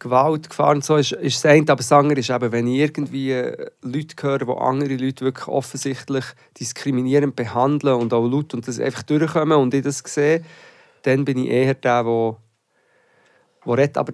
[0.00, 2.78] Gewalt, Gefahr und so ist, ist das eine, aber das andere ist eben, wenn ich
[2.78, 6.24] irgendwie äh, Leute höre, die andere Leute wirklich offensichtlich
[6.58, 10.44] diskriminierend behandeln und auch laut und das einfach durchkommen und ich das sehe,
[11.02, 12.36] dann bin ich eher der, der,
[13.66, 13.96] der redet.
[13.98, 14.12] Aber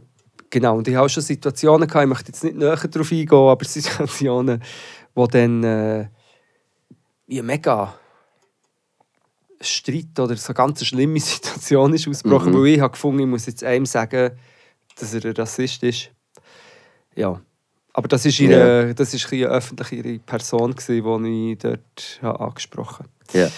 [0.48, 3.38] genau, und ich habe auch schon Situationen gehabt, ich möchte jetzt nicht näher darauf eingehen,
[3.38, 4.62] aber Situationen,
[5.14, 6.08] wo dann äh,
[7.26, 7.94] wie mega
[9.60, 12.58] Streit oder so eine ganz schlimme Situation ist ausgebrochen, Mhm.
[12.58, 14.32] weil ich habe gefunden, ich muss jetzt einem sagen,
[14.96, 16.10] dass er ein Rassist ist.
[17.14, 17.40] Ja.
[17.92, 23.38] Aber das ist ihre, das ist eine öffentliche Person, gewesen, die ich dort angesprochen habe.
[23.38, 23.48] Ja.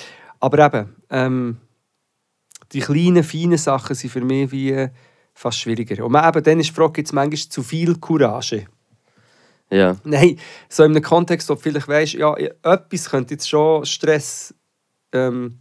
[0.41, 1.57] Aber eben, ähm,
[2.73, 4.89] die kleinen, feinen Sachen sind für mich wie
[5.33, 6.05] fast schwieriger.
[6.05, 8.67] Und man, eben, dann ist die Frage, gibt es manchmal zu viel Courage?
[9.71, 9.97] Ja.
[10.05, 14.55] Nein, so in einem Kontext, wo du vielleicht weißt, ja, etwas könnte jetzt schon Stress
[15.13, 15.61] ähm,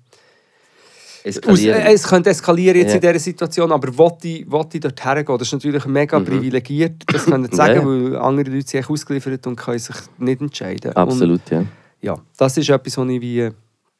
[1.27, 1.81] aus, Eskalieren.
[1.81, 2.95] äh, es könnte eskalieren jetzt Ja.
[2.95, 5.38] in dieser Situation, aber wollte ich, will ich dort hergehen?
[5.38, 6.25] Das ist natürlich mega Mhm.
[6.25, 10.41] privilegiert, das können sie sagen, Ja, weil andere Leute sind ausgeliefert und können sich nicht
[10.41, 10.89] entscheiden.
[10.91, 11.65] Und, Absolut, ja.
[12.01, 13.49] ja, das ist etwas, wo ich wie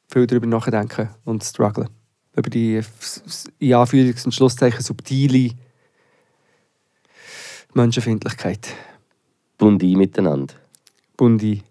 [0.08, 1.86] viel darüber nachdenke und struggle.
[2.36, 2.80] Über die,
[3.58, 5.50] in Anführungs- und Schlusszeichen, subtile
[7.74, 8.68] Menschenfindlichkeit.
[9.58, 10.54] Bundi miteinander.
[11.16, 11.62] Bundi.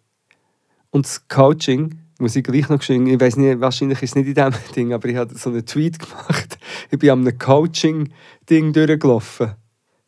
[0.91, 4.28] Und das Coaching, muss ich gleich noch geschehen, ich weiß nicht, wahrscheinlich ist es nicht
[4.28, 6.58] in diesem Ding, aber ich habe so einen Tweet gemacht.
[6.89, 9.56] Ich bin an einem Coaching-Ding durchgelaufen.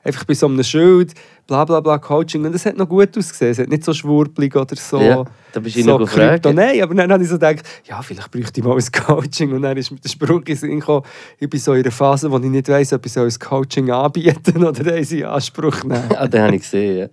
[0.07, 1.13] Einfach bei so einem Schild,
[1.47, 2.45] bla bla bla, Coaching.
[2.45, 3.51] Und es hat noch gut ausgesehen.
[3.51, 5.01] Es hat nicht so schwurbelig oder so.
[5.01, 5.97] Ja, da bist du so.
[5.97, 6.53] Krypto.
[6.53, 9.51] Nein, aber dann habe ich so gedacht, ja, vielleicht bräuchte ich mal ein Coaching.
[9.51, 11.03] Und dann ist mir der Spruch gekommen,
[11.39, 13.91] ich bin so in einer Phase, wo ich nicht weiss, ob ich so ein Coaching
[13.91, 16.03] anbieten oder in Anspruch nehmen.
[16.17, 17.07] Ah, den habe ich gesehen, ja.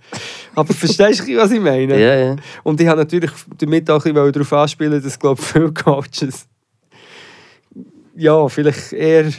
[0.54, 2.00] Aber verstehst du, was ich meine?
[2.00, 2.36] Ja, ja.
[2.62, 6.46] Und ich habe natürlich damit auch ein bisschen darauf anspielen, dass glaube ich, viele Coaches
[8.16, 9.30] ja, vielleicht eher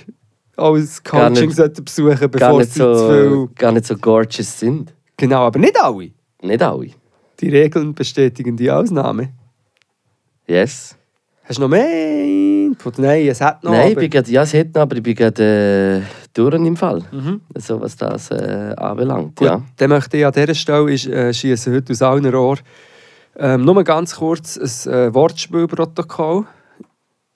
[0.57, 3.47] Gar Coaching nicht- besuchen, bevor sie zu so, viel...
[3.55, 4.93] gar nicht so gorgeous sind.
[5.17, 6.11] Genau, aber nicht alle.
[6.41, 6.91] Nicht alle.
[7.39, 9.29] Die Regeln bestätigen die Ausnahme.
[10.47, 10.95] Yes.
[11.43, 12.23] Hast du noch mehr
[12.65, 12.97] Input?
[12.97, 13.71] Nein, es hat noch.
[13.71, 16.75] Nein, ich bin grad, ja, es hätte noch, aber ich bin gerade äh, durch im
[16.75, 17.03] Fall.
[17.11, 17.41] Mhm.
[17.55, 19.61] So was das äh, anbelangt, Gut, ja.
[19.77, 22.59] dann möchte ich an dieser Stelle ist, äh, schiessen heute aus allen Rohren
[23.37, 26.45] ähm, nur ganz kurz ein äh, Wortspielprotokoll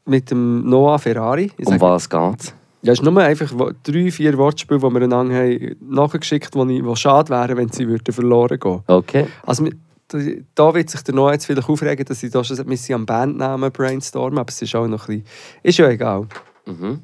[0.06, 1.52] mit dem Noah Ferrari.
[1.58, 2.54] Ich Um sage- was geht's?
[2.82, 3.52] Ja, es ist nur einfach
[3.84, 8.13] drei, vier Wortspiele, die wir einander haben nachgeschickt haben, die schade wären, wenn sie würden
[8.13, 9.28] verloren gehen Okay.
[9.46, 9.68] Also,
[10.56, 13.06] da- wird sich der Noah jetzt vielleicht aufregen, dass ich da schon wir sind am
[13.06, 15.26] Bandnamen brainstormen, aber es ist auch noch ein bisschen...
[15.62, 16.28] Ist ja egal.
[16.65, 17.02] Mhm.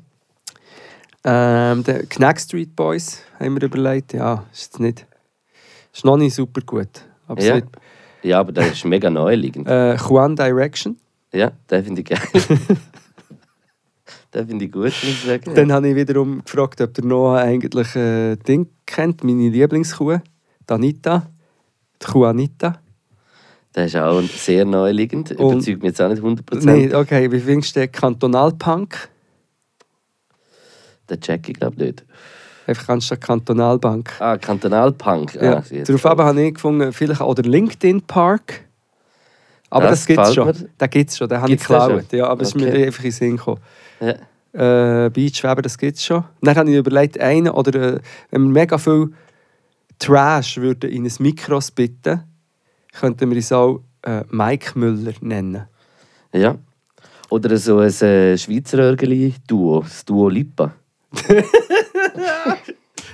[1.23, 4.13] Ähm, der Knack Street Boys haben wir überlegt.
[4.13, 5.05] Ja, ist jetzt nicht...
[5.93, 6.87] Ist noch nicht super gut.
[7.27, 7.59] Aber Ja.
[8.23, 9.67] Ja, aber das ist mega neuliegend.
[9.67, 10.97] äh, Juan Direction.
[11.31, 12.19] Ja, den finde ich geil.
[14.35, 15.55] Den finde ich gut, muss ich sagen.
[15.55, 20.17] Dann habe ich wiederum gefragt, ob der Noah eigentlich äh, Ding kennt, meine Lieblingskuh.
[20.69, 21.27] Die Anita.
[22.01, 22.79] Die Kuh Anita.
[23.73, 25.31] Der ist auch sehr neuliegend.
[25.31, 26.65] Überzeugt mich jetzt auch nicht 100%.
[26.65, 29.09] Nein, okay, wie findest du den Kantonalpunk?
[31.09, 32.03] Den check ich glaube nicht.
[32.67, 34.11] Einfach anstatt Kantonalbank.
[34.19, 35.35] Ah, Kantonalpunk.
[35.35, 35.57] Ja.
[35.57, 35.87] Ah, jetzt.
[35.87, 38.61] Darauf aber habe ich gefunden, vielleicht oder LinkedIn Park.
[39.69, 40.53] Aber das, Das gibt es schon.
[40.53, 42.11] Den gibt es schon, den habe ich geklaut.
[42.11, 43.61] Ja, aber es ist mir einfach in den Sinn gekommen.
[43.99, 45.05] Ja.
[45.05, 46.23] Äh, Beachweber, das gibt es schon.
[46.41, 47.99] Dann habe ich überlegt, einen oder äh,
[48.31, 49.11] wenn wir mega viel
[49.99, 52.23] Trash würden in ein Mikros bitten,
[52.93, 55.67] könnten wir uns auch äh, Mike Müller nennen.
[56.33, 56.57] ja.
[57.31, 60.75] Oder so ein äh, Schweizer Örgeli-Duo, das Duo Lipa.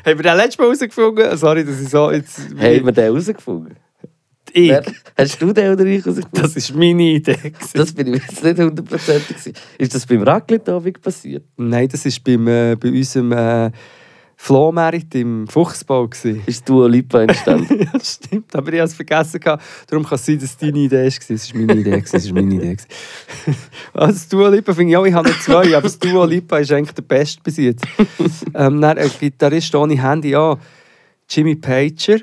[0.04, 1.38] Haben wir den letztes Mal herausgefunden?
[1.38, 2.39] Sorry, dass ich so jetzt...
[2.39, 3.78] Haben wir den herausgefunden?
[4.54, 4.70] Ich.
[4.70, 4.84] Wer-
[5.18, 6.42] Hast du den oder ich herausgefunden?
[6.54, 7.34] Das war meine Idee.
[7.36, 7.70] gewesen.
[7.74, 9.54] Das bin ich jetzt nicht hundertprozentig.
[9.78, 11.44] Ist das beim Raclette-Abend passiert?
[11.58, 13.72] Nein, das war beim, äh, bei unserem äh,
[14.36, 16.08] Flohmerit im Fuchsbau.
[16.08, 16.42] gewesen.
[16.48, 17.80] Ist Duo Lipa entstanden?
[17.80, 18.56] ja, das stimmt.
[18.56, 19.40] Aber ich habe es vergessen.
[19.40, 19.64] gehabt.
[19.88, 21.06] Darum kann es sein, dass es deine Idee war.
[21.06, 21.92] Es war meine Idee.
[22.00, 22.78] gewesen, Es war meine Idee.
[23.94, 26.58] also, das Duo Lipa finde ich auch, ich habe noch zwei, aber das Duo Lipa
[26.58, 27.86] ist eigentlich der beste bis jetzt.
[28.56, 30.58] ähm, dann ein Gitarrist ohne Handy, ja,
[31.30, 32.22] Jimmy Pager.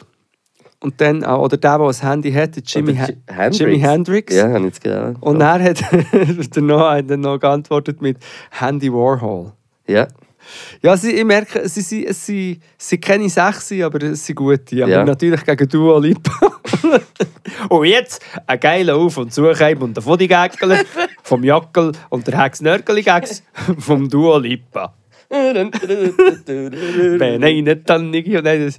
[0.80, 3.58] Und dann, oder der, der ein Handy hat, der Jimmy, Oder ha Ji- Hendrix.
[3.58, 4.34] Jimi Hendrix.
[4.34, 5.14] ja, habe ich jetzt genau.
[5.20, 5.80] Und er hat
[6.54, 8.18] der Noah hat dann noch geantwortet mit
[8.50, 9.52] Handy Warhol.
[9.88, 10.06] Ja,
[10.80, 14.82] Ja, sie, ich merke, sie, sie, sie, sie kennen sechs, aber es sind gute.
[14.84, 15.04] Aber Ja.
[15.04, 16.52] natürlich gegen Duo Lipa.
[17.70, 20.78] und jetzt ein geiler Auf- und Zucheim und der Fodi-Gäckler
[21.24, 23.04] vom Jackel und der Hex nörgeli
[23.78, 24.94] vom Duo Lipa.
[25.30, 25.72] Nein,
[27.40, 28.28] nein, nicht dann nicht.
[28.28, 28.78] Nein, das,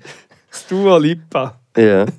[0.49, 1.59] das Duo Lipa.
[1.79, 2.05] Ja.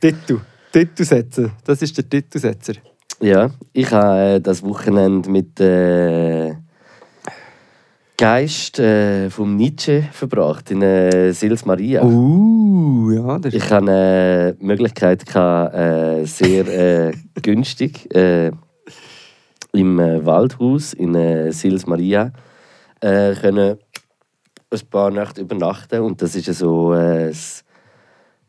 [0.00, 0.40] Titel.
[0.72, 1.52] Titel setzen.
[1.64, 2.74] Das ist der Titelsetzer.
[3.20, 6.54] Ja, ich habe äh, das Wochenende mit äh,
[8.16, 12.04] Geist äh, vom Nietzsche verbracht in äh, Sils Maria.
[12.04, 17.12] Uh, ja, der Ich hatte äh, die Möglichkeit, gehabt, äh, sehr äh,
[17.42, 18.50] günstig äh,
[19.72, 22.32] im äh, Waldhaus in äh, Sils Maria
[23.00, 23.78] äh, können
[24.82, 26.00] ein paar Nächte übernachten.
[26.00, 27.36] Und das ist so äh, ein,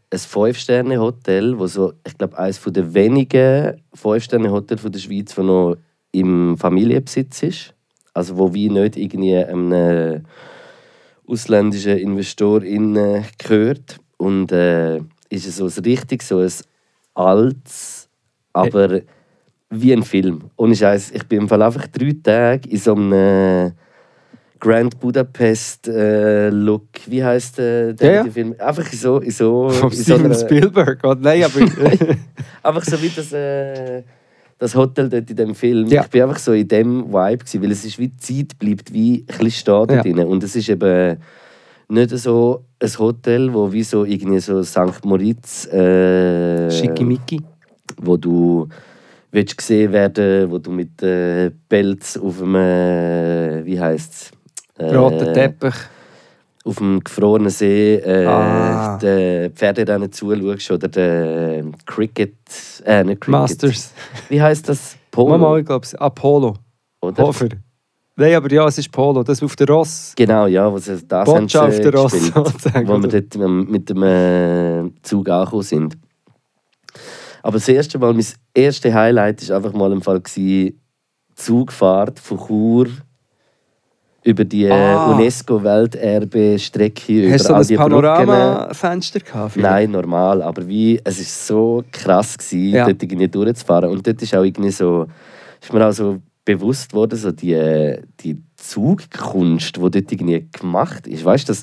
[0.09, 5.77] ein Fünf-Sterne-Hotel, wo so, ich glaube, eines der wenigen Fünf-Sterne-Hotels der Schweiz, das noch
[6.11, 7.73] im Familienbesitz ist.
[8.13, 10.23] Also wo wie nicht irgendwie einem
[11.27, 13.97] ausländischen Investor in, äh, gehört.
[14.17, 14.97] Und äh,
[15.29, 16.51] ist es so ein richtig so ein
[17.13, 18.09] altes,
[18.53, 19.01] aber
[19.69, 20.51] wie ein Film.
[20.55, 23.73] Ohne Scheiß, ich bin im Fall einfach drei Tage in so einem
[24.65, 26.87] Grand Budapest äh, Look.
[27.05, 28.31] Wie heißt äh, der Ja, ja.
[28.31, 28.55] Film?
[28.57, 30.99] Einfach so, so, Von in so Steven Spielberg.
[31.03, 31.59] Oh, nein, aber.
[32.63, 34.01] einfach so wie das, äh,
[34.57, 35.85] das Hotel dort in dem Film.
[35.87, 36.01] Ja.
[36.01, 39.19] Ich bin einfach so in dem Vibe gewesen, weil es ist wie Zeit bleibt wie
[39.19, 40.01] ein bisschen stehen dort Ja.
[40.01, 40.19] drin.
[40.19, 41.17] und es ist eben
[41.89, 45.03] nicht so ein Hotel, wo wie so irgendwie so St.
[45.05, 47.39] Moritz äh, Schickimicki.
[48.01, 48.67] wo du
[49.31, 54.31] willst gesehen werden, wo du mit äh, Pelz auf dem äh, wie heißt's
[54.77, 55.73] äh, Roter Teppich.
[56.65, 58.97] auf dem gefrorenen See äh, Ah.
[58.97, 62.33] den Pferderennen zuschaust oder den Cricket,
[62.85, 63.27] äh, nicht Cricket.
[63.31, 63.93] Masters.
[64.29, 64.95] Wie heißt das?
[65.11, 66.55] Polo, Mama, ich glaube, Apollo.
[67.01, 67.23] oder?
[67.23, 67.49] Hofer.
[68.17, 69.23] Nein, aber ja, es ist Polo.
[69.23, 70.13] Das auf der Ross.
[70.15, 73.35] Genau, ja, sie das haben Botschaft äh, der Ross, sozusagen, wo wir dort
[73.69, 75.97] mit dem äh, Zug angekommen sind.
[77.43, 80.81] Aber das erste Mal, mein erstes Highlight war einfach mal im Fall gewesen,
[81.35, 82.87] Zugfahrt von Chur
[84.25, 85.09] über die Ah.
[85.11, 87.75] UNESCO-Welterbe-Strecke über Hast du so all ein.
[87.77, 89.55] Panoramafenster gehabt?
[89.55, 90.41] Nein, normal.
[90.41, 92.85] Aber wie, es war so krass, gewesen, Ja.
[92.85, 93.89] dort irgendwie durchzufahren.
[93.91, 95.05] Und dort ist auch irgendwie so,
[95.61, 101.23] ist mir auch so bewusst worden, so die, die Zugkunst, die dort irgendwie gemacht ist.
[101.23, 101.53] Weißt du,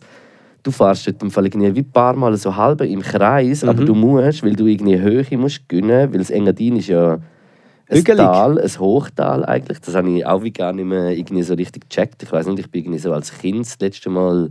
[0.63, 3.83] du fährst dort im Fall irgendwie wie ein paar Mal so halb im Kreis, aber
[3.83, 3.87] Mhm.
[3.87, 7.19] du musst, weil du irgendwie Höhe musst gönnen, weil das Engadin ist ja
[7.93, 8.05] ein.
[8.05, 9.81] Tal, ein Hochtal eigentlich.
[9.81, 12.23] Das habe ich auch wie gar nicht mehr irgendwie so richtig gecheckt.
[12.23, 14.51] Ich weiß nicht, ich bin irgendwie so als Kind das letzte Mal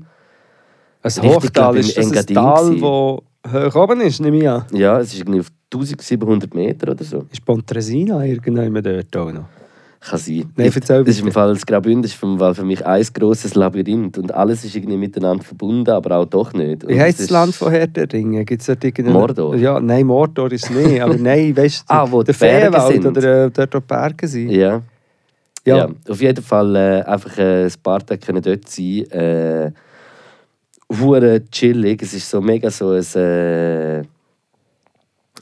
[1.03, 4.65] Ein Hochtal ist das ein Tal, wo hoch oben ist, nehme ich an.
[4.71, 7.25] Ja, es ist irgendwie auf 1700 Meter oder so.
[7.31, 9.45] Ist Pontresina irgendjemand dort auch noch?
[10.03, 10.51] Kann sein.
[10.57, 11.27] Nein, Ich- erzähl das ist bitte.
[11.27, 15.43] im Fall das Graubünden ist für mich ein grosses Labyrinth und alles ist irgendwie miteinander
[15.43, 16.83] verbunden, aber auch doch nicht.
[16.83, 18.43] Und Wie heisst das Land von Herr der Ringe?
[18.43, 19.55] Gibt's dort irgendeinen- Mordor.
[19.55, 20.99] Ja, nein, Mordor ist es nicht.
[21.01, 23.05] Aber nein, weißt du, Ah, wo der Feenwald sind.
[23.05, 24.49] oder äh, dort, wo die Berge sind.
[24.49, 24.81] Ja.
[25.65, 25.77] Ja.
[25.77, 25.89] ja.
[26.09, 29.05] Auf jeden Fall äh, einfach äh, ein paar Tage können dort sein.
[29.11, 29.71] Äh,
[31.51, 32.01] chillig.
[32.01, 34.01] Es ist so mega so ein, äh,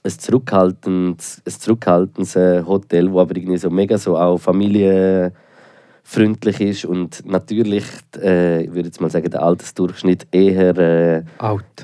[0.04, 6.86] ein zurückhaltendes, ein zurückhaltendes äh, Hotel, wo aber irgendwie so mega so auch familienfreundlich ist
[6.86, 7.84] und natürlich,
[8.22, 11.24] äh, ich würde jetzt mal sagen, der Altersdurchschnitt eher äh,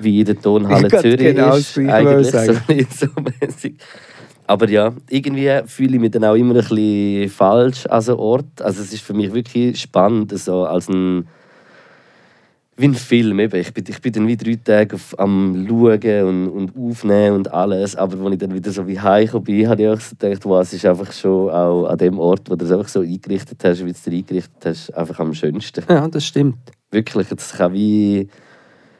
[0.01, 1.77] wie in der Tonhalle Ich Zürich genau ist.
[1.77, 2.61] Eigentlich sagen.
[2.89, 3.75] so, so mäßig.
[4.47, 8.61] Aber ja, irgendwie fühle ich mich dann auch immer ein bisschen falsch an so Ort.
[8.61, 11.27] Also es ist für mich wirklich spannend, so als ein
[12.77, 13.39] wie ein Film.
[13.39, 13.59] Eben.
[13.59, 17.53] Ich, bin, ich bin dann wie drei Tage auf, am Schauen und, und Aufnehmen und
[17.53, 17.95] alles.
[17.95, 20.61] Aber als ich dann wieder so wie heimgekommen bin, habe ich auch so gedacht, wow,
[20.61, 23.79] es ist einfach schon auch an dem Ort, wo du es einfach so eingerichtet hast,
[23.79, 26.57] wie du es dir eingerichtet hast, einfach am schönsten Ja, das stimmt.
[26.91, 28.27] wirklich, es kann wie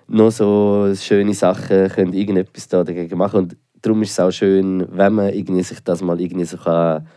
[0.07, 4.85] noch so schöne Sachen können irgendetwas da dagegen machen und darum ist es auch schön,
[4.91, 7.07] wenn man irgendwie sich das mal irgendwie so kann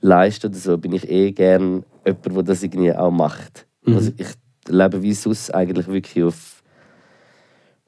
[0.00, 3.66] leisten oder so, bin ich eh gern jemand, der das irgendwie auch macht.
[3.86, 3.94] Mhm.
[3.94, 4.26] Also ich
[4.72, 6.62] lebe wie sonst eigentlich wirklich auf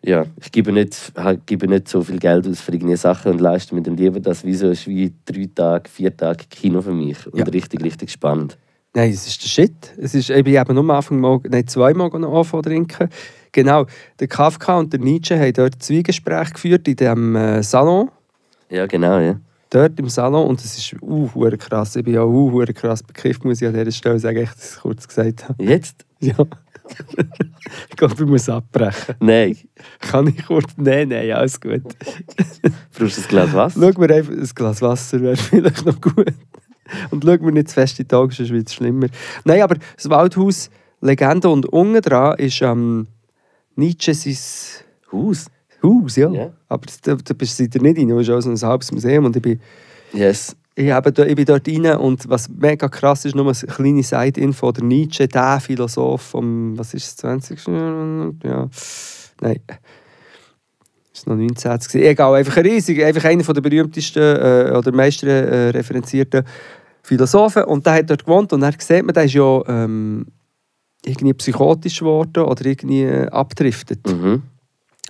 [0.07, 1.12] ja, ich gebe nicht,
[1.47, 4.44] gebe nicht so viel Geld aus für irgendwie Sachen und leiste mir dann lieber das
[4.44, 7.44] wie so ist wie drei Tage, vier Tage Kino für mich und Ja.
[7.47, 8.59] richtig, richtig spannend.
[8.94, 9.94] Nein, es ist der Shit.
[9.97, 13.09] Es ist, ich bin eben nur am Anfang nein, zweimal anfangen trinken.
[13.51, 13.87] Genau,
[14.20, 18.11] der Kafka und der Nietzsche haben dort Zweigespräche geführt in diesem äh, Salon.
[18.68, 19.40] Ja, genau, ja.
[19.70, 20.47] Dort im Salon.
[20.49, 21.97] Und es ist uh, krass.
[21.97, 24.81] Ich bin ja uh, krass bekifft, muss ich an dieser Stelle sagen, dass ich es
[24.81, 25.64] kurz gesagt habe.
[25.64, 26.05] Jetzt?
[26.20, 26.35] Ja.
[27.90, 29.14] Ich glaube, ich muss abbrechen.
[29.20, 29.57] Nein.
[30.01, 30.73] Kann ich kurz?
[30.77, 31.83] Nein, nein, alles gut.
[32.97, 33.81] Brauchst du ein Glas Wasser?
[33.92, 36.33] Schau mir einfach, ein Glas Wasser wäre vielleicht noch gut.
[37.11, 39.07] Und schau mir nicht zu fest in die Augen, sonst wird es schlimmer.
[39.44, 40.70] Nein, aber das Waldhaus
[41.01, 43.07] Legende und unten dran ist ähm,
[43.77, 44.37] Nietzsche sein
[45.12, 45.47] Haus?
[45.83, 46.31] Haus, ja.
[46.31, 46.53] Ja.
[46.68, 49.37] Aber da, da bist du nicht rein, es ist auch so ein halbes Museum und
[49.37, 49.61] ich bin,
[50.14, 50.57] Yes.
[50.76, 54.02] Ich, habe da, ich bin dort rein und was mega krass ist, nur eine kleine
[54.02, 57.66] Side-Info, der Nietzsche, der Philosoph vom, was ist das, 20.
[57.66, 58.44] Jahrhundert?
[58.44, 58.68] Ja,
[59.40, 59.60] nein.
[61.12, 61.70] Das war noch 19.
[61.78, 62.02] gewesen.
[62.02, 66.44] Egal, einfach ein riesig, einfach einer der berühmtesten äh, oder meisten äh, referenzierten
[67.02, 67.64] Philosophen.
[67.64, 70.26] Und der hat dort gewohnt und dann sieht man, der ist ja ähm,
[71.04, 74.42] irgendwie psychotisch geworden oder irgendwie äh, abdriftet Mhm.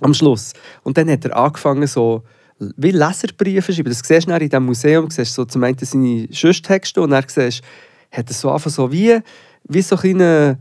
[0.01, 0.53] am Schluss.
[0.83, 2.21] Und dann hat er angefangen, so
[2.59, 3.89] wie Leserbriefe schreiben.
[3.89, 7.61] Das siehst du in diesem Museum, siehst so zum einen seine Schusstexte und dann siehst
[7.61, 9.19] du, hat er so einfach so wie,
[9.67, 10.57] wie so ein kleiner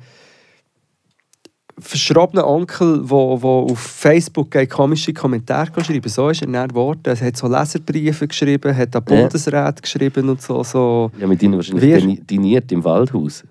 [1.78, 7.00] verschrobener Onkel, der wo, wo auf Facebook komische Kommentare schreiben So ist er dann geworden.
[7.04, 9.20] Er hat so Leserbriefe geschrieben, hat an Ja.
[9.20, 10.62] Bundesrat geschrieben und so.
[10.62, 11.11] so.
[11.18, 13.44] Ja, mit ihnen wahrscheinlich diniert im Waldhaus.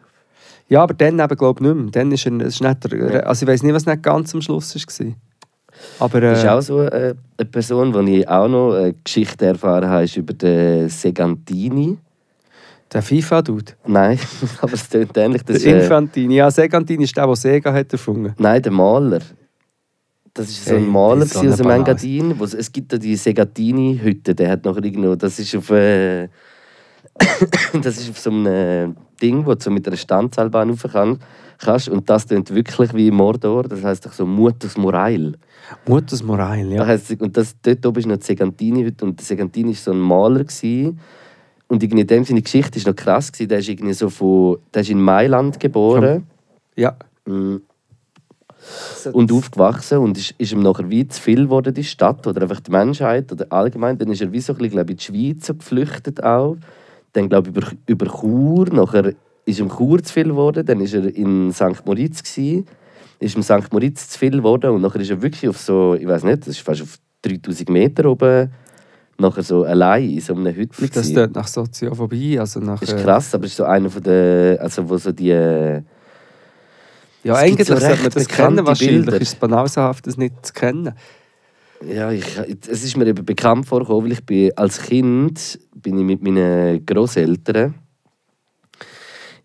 [0.70, 1.92] Ja, aber dann eben, glaube ich, nicht mehr.
[1.92, 4.74] Dann ist er, ist nicht der, also ich weiß nicht, was nicht ganz am Schluss
[4.76, 5.08] war.
[6.00, 9.46] Aber, Das ist äh, auch so äh, eine Person, die ich auch noch eine Geschichte
[9.46, 11.98] erfahren habe, ist über den Segantini.
[12.92, 13.74] Der FIFA-Dude.
[13.88, 14.20] Nein,
[14.62, 15.44] aber es klingt ähnlich.
[15.44, 16.36] Das ist, Der äh, Infantini.
[16.36, 18.34] Ja, Segantini ist der, der Sega hat erfunden.
[18.38, 19.20] Nein, der Maler.
[20.34, 22.36] Das ist so ein Maler so aus dem Engadin.
[22.42, 25.16] Es es gibt da die Segatini-Hütte, der hat noch irgendwo.
[25.16, 25.70] Das ist auf.
[25.70, 26.30] Äh,
[27.82, 28.90] das ist auf so einem äh,
[29.22, 31.20] Ding, wo du so mit einer Standseilbahn rauf kann,
[31.60, 31.90] kannst.
[31.90, 33.64] Und das klingt wirklich wie Mordor.
[33.64, 35.34] Das heisst doch so Mutus Morail.
[35.88, 36.82] Mutters Morail, Ja.
[36.82, 36.88] ja.
[36.88, 39.06] Heisst, und das, dort oben ist noch die Segantini-Hütte.
[39.06, 40.44] Und der Segantini war so ein Maler.
[40.44, 41.00] Gewesen.
[41.68, 43.32] Und irgendwie in dem seine Geschichte ist noch krass.
[43.32, 43.50] Gewesen.
[43.50, 44.58] Der ist irgendwie so von.
[44.74, 46.28] Der ist in Mailand geboren.
[46.76, 46.96] Ja.
[47.26, 47.58] Mm.
[49.12, 52.60] und aufgewachsen und ist, ist ihm nachher wie zu viel geworden, die Stadt oder einfach
[52.60, 53.98] die Menschheit oder allgemein.
[53.98, 56.58] Dann ist er wie so ein bisschen, glaube ich, in die Schweiz so geflüchtet auch.
[57.14, 59.14] Dann glaube ich über, über Chur, nachher
[59.46, 61.86] ist ihm Chur zu viel geworden, dann ist er in St.
[61.86, 62.66] Moritz gsi,
[63.20, 63.72] ist ihm St.
[63.72, 66.50] Moritz zu viel geworden und nachher ist er wirklich auf so, ich weiß nicht, das
[66.50, 68.52] ist fast auf 3000 Meter oben,
[69.18, 70.90] nachher so allein in so einem Hütchen.
[70.94, 72.80] Das dort nach Soziophobie, also nach...
[72.80, 75.30] Das ist äh, krass, aber es ist so einer von den, also wo so die
[75.30, 75.84] Ja,
[77.36, 79.22] eigentlich so sollte man das kennen, wahrscheinlich Bilder.
[79.22, 80.94] ist es banalsahaft, das nicht zu kennen.
[81.88, 86.06] Ja, ich, es ist mir eben bekannt vorgekommen, weil ich bin, als Kind bin ich
[86.06, 87.74] mit meinen Großeltern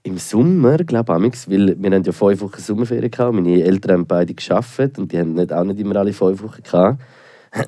[0.04, 4.06] im Sommer, glaube ich, weil wir haben ja fünf Wochen Sommerferien gehabt, meine Eltern haben
[4.06, 7.02] beide geschafft und die haben nicht, auch nicht immer alle fünf Wochen gehabt,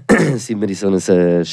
[0.37, 1.45] sind wir in so einem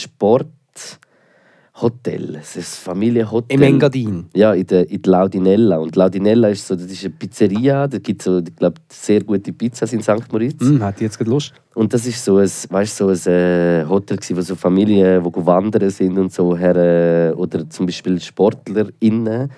[1.78, 3.56] Sporthotel, so ein Familienhotel.
[3.56, 4.26] Im Engadin.
[4.34, 5.78] Ja, in der, in der Laudinella.
[5.78, 9.24] Und Laudinella ist so, das ist eine Pizzeria, da gibt es so, ich glaube, sehr
[9.24, 10.32] gute Pizzas in St.
[10.32, 10.60] Moritz.
[10.60, 11.54] Hm, hat jetzt gerade Lust.
[11.76, 15.90] Und das ist so ein, weißt, so ein äh, Hotel, wo so Familien, die wandern
[15.90, 19.52] sind und so her, äh, oder zum Beispiel SportlerInnen.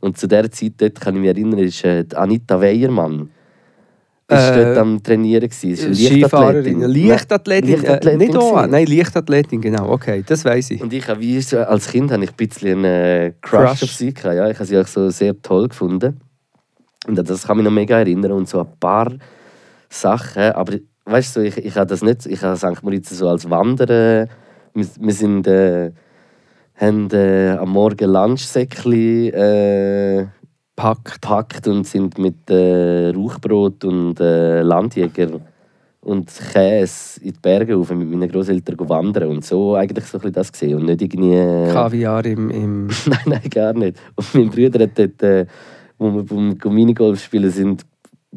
[0.00, 3.30] Und zu dieser Zeit, dort kann ich mich erinnern, ist äh, Anita Weiermann.
[4.26, 5.90] Ist Äh, dort am Trainieren gewesen.
[5.92, 6.80] Ist Skifahrerin.
[6.80, 7.70] Leichtathletin.
[7.72, 8.20] Leichtathletin.
[8.20, 9.90] Äh, nicht auch, nein, Leichtathletin, genau.
[9.90, 10.80] Okay, das weiß ich.
[10.82, 13.82] Und ich habe wie so, als Kind habe ich ein bisschen einen äh, Crush, Crush.
[13.82, 14.34] auf sie gehabt.
[14.34, 16.20] Ja, ich habe sie auch so sehr toll gefunden.
[17.06, 19.12] Und das kann mich noch mega erinnern und so ein paar
[19.90, 20.42] Sachen.
[20.52, 20.72] Aber
[21.04, 22.82] weißt du, ich, ich habe das nicht, ich habe St.
[22.82, 24.26] Moritz so als Wanderer.
[24.72, 25.92] Wir, wir sind, äh,
[26.76, 30.26] haben äh, am Morgen Lunchsäckchen äh,
[30.76, 31.20] Packt.
[31.22, 35.40] gepackt und sind mit äh, Rauchbrot und äh, Landjäger
[36.00, 40.32] und Käse in die Berge rauf mit meinen Großeltern wandern und so eigentlich so ein
[40.32, 42.50] das gesehen und nicht irgendwie äh, Kaviar im...
[42.50, 45.46] im nein nein gar nicht und mein Bruder hat dort äh,
[45.98, 47.86] wo wir beim Minigolf spielen sind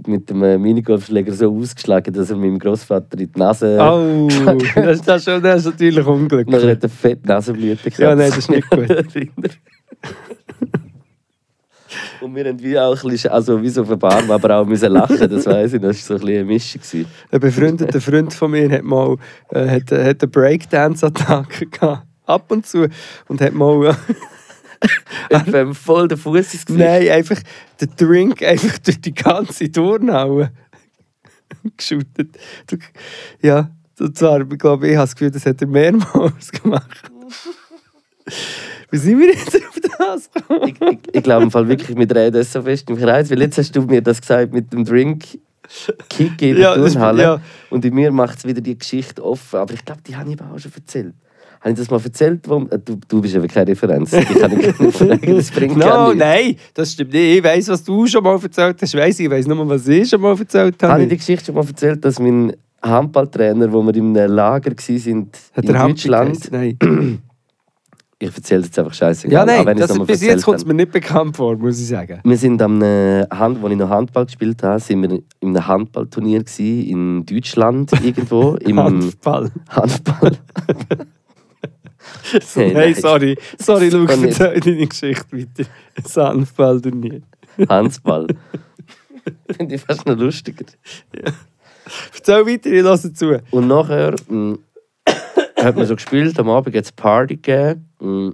[0.05, 4.27] mit dem äh, Minigolfschläger so ausgeschlagen dass er meinem Großvater in die Nase oh,
[4.75, 6.55] das, das, ist schon, das ist natürlich unglücklich.
[6.55, 7.99] nachher hat er fette Nasenblüte gehabt.
[7.99, 8.87] Ja, nein, das ist nicht gut.
[12.21, 15.29] Und wir haben wie auch ein bisschen, also wie so Bahn, aber auch müssen lachen,
[15.29, 16.81] das weiß ich, das war so ein bisschen eine Mischung.
[16.81, 17.05] gewesen.
[17.31, 19.15] Ein befreundeter Freund von mir hat mal
[19.51, 22.05] äh, hat, hat eine Breakdance-Attacke gehabt.
[22.25, 22.87] Ab und zu.
[23.27, 23.95] Und hat mal...
[25.31, 26.85] Ich bin voll der Fuß ins Gesicht.
[26.85, 27.41] Nein, einfach
[27.81, 30.51] den Drink einfach durch die ganze Turnhalle
[31.77, 32.37] geschüttet.
[33.41, 37.11] Ja, und zwar, ich glaube, ich habe das Gefühl, das hat er mehrmals gemacht.
[38.91, 40.67] Wie sind wir jetzt auf das gekommen?
[40.69, 43.41] Ich, ich, ich glaube im Fall wirklich, wir drehen das so fest im Kreis, weil
[43.41, 45.25] jetzt hast du mir das gesagt mit dem Drink
[46.09, 47.21] Kick in der Ja, Turnhalle.
[47.21, 47.41] ja.
[47.69, 49.59] Und in mir macht es wieder die Geschichte offen.
[49.59, 51.13] Aber ich glaube, die habe ich auch schon erzählt.
[51.59, 52.47] Habe ich das mal erzählt?
[52.47, 54.13] Wo, äh, du, du bist eben keine Referenz.
[54.13, 56.19] Ich kann nicht fragen, das bringt gar No, nichts.
[56.25, 57.37] nein, das stimmt nicht.
[57.39, 58.93] Ich weiß, was du schon mal erzählt hast.
[58.93, 61.03] Ich, ich weiß nur, was ich schon mal erzählt Habe habe.
[61.03, 65.29] ich die Geschichte schon mal erzählt, dass mein Handballtrainer, wo wir in einem Lager waren
[65.55, 66.51] in Deutschland...
[66.51, 66.77] Nein.
[68.19, 69.29] Ich erzähle es jetzt einfach scheiße.
[69.29, 72.19] Ja, nein, das, bis jetzt kommt es mir nicht bekannt vor, muss ich sagen.
[72.23, 75.67] Wir sind am äh, Hand, als ich noch Handball gespielt habe, sind wir in einem
[75.67, 79.51] Handballturnier in Deutschland irgendwo im Handball.
[79.69, 80.31] Handball.
[82.41, 82.95] So, Hey, nein, nein.
[82.95, 83.37] sorry.
[83.59, 85.69] Sorry, Luke, erzähl deine Geschichte weiter.
[85.95, 87.21] Das Handball du nie.
[87.67, 88.27] Handball.
[89.57, 90.65] Finde ich fast noch lustiger.
[92.15, 93.41] Erzähl weiter, ich lasse zu.
[93.51, 94.57] Und nachher mh,
[95.57, 97.86] hat man so gespielt, am Abend hat es Party gegeben.
[97.99, 98.31] Mh.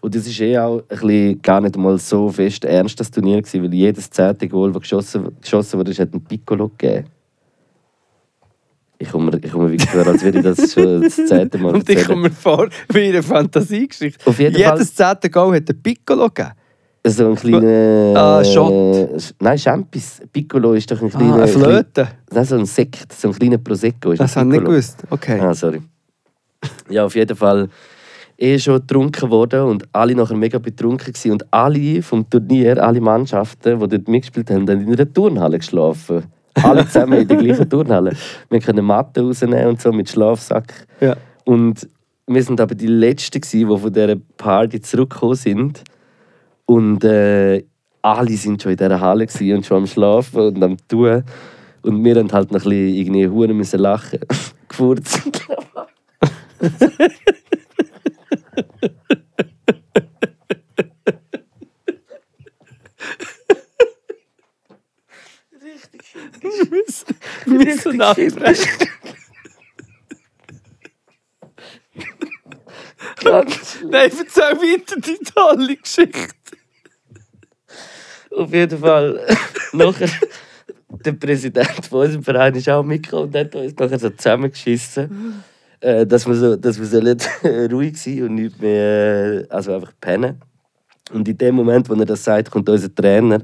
[0.00, 3.42] Und das war eh auch ein bisschen, gar nicht mal so fest ernst das Turnier,
[3.42, 7.08] gewesen, weil jedes zehnte Goal, das geschossen, geschossen wurde, hat einen Piccolo gegeben.
[8.98, 11.74] Ich komme, mir- ich komme wirklich vor, als würde ich das schon das zehnte Mal
[11.74, 12.06] Und ich erzählen.
[12.06, 14.26] komme mir vor wie in einer Fantasiegeschichte.
[14.26, 16.52] Auf jeden Jedes zehnte Goal hat ein Piccolo gegeben.
[17.04, 18.14] So ein kleiner...
[18.16, 18.72] Ah, Shot.
[18.72, 20.20] äh, Nein, Champis.
[20.32, 21.34] Piccolo ist doch ein kleiner...
[21.34, 22.08] Ah, eine Flöte.
[22.32, 24.12] Nein, so ein Sekt, so ein kleiner Prosecco.
[24.12, 24.70] Ist Das ein habe ich nicht Piccolo.
[24.76, 25.02] gewusst.
[25.10, 25.40] Okay.
[25.40, 25.82] Ah, sorry.
[26.88, 27.68] Ja, auf jeden Fall
[28.38, 31.32] eh schon getrunken worden und alle nachher mega betrunken gewesen.
[31.32, 36.24] Und alle vom Turnier, alle Mannschaften, die dort mitgespielt haben, haben in einer Turnhalle geschlafen.
[36.62, 38.12] Alle zusammen in der gleichen Turnhalle.
[38.48, 40.86] Wir können Matten rausnehmen und so mit Schlafsack.
[41.00, 41.16] Ja.
[41.44, 41.88] Und
[42.26, 45.84] wir sind aber die Letzten, gewesen, die von dieser Party zurückgekommen sind.
[46.64, 47.62] Und äh,
[48.02, 51.22] alle sind schon in dieser Halle gewesen und schon am Schlafen und am Tun.
[51.82, 54.18] Und wir haben halt noch ein bisschen irgendwie Huren müssen lachen.
[54.68, 55.22] Gefurzt.
[67.46, 68.88] Wir müssen nachbrechen.
[73.24, 76.34] Nein, erzähl weiter die tolle Geschichte.
[78.30, 79.26] Auf jeden Fall.
[79.72, 80.10] nachher,
[80.88, 85.42] der Präsident von unserem Verein ist auch mitgekommen und hat uns nachher so zusammengeschissen,
[85.86, 87.16] äh, dass wir, so, dass wir sollen
[87.70, 90.40] ruhig sein und nicht mehr, äh, also einfach pennen.
[91.12, 93.40] Und in dem Moment, wo er das sagt, kommt unser Trainer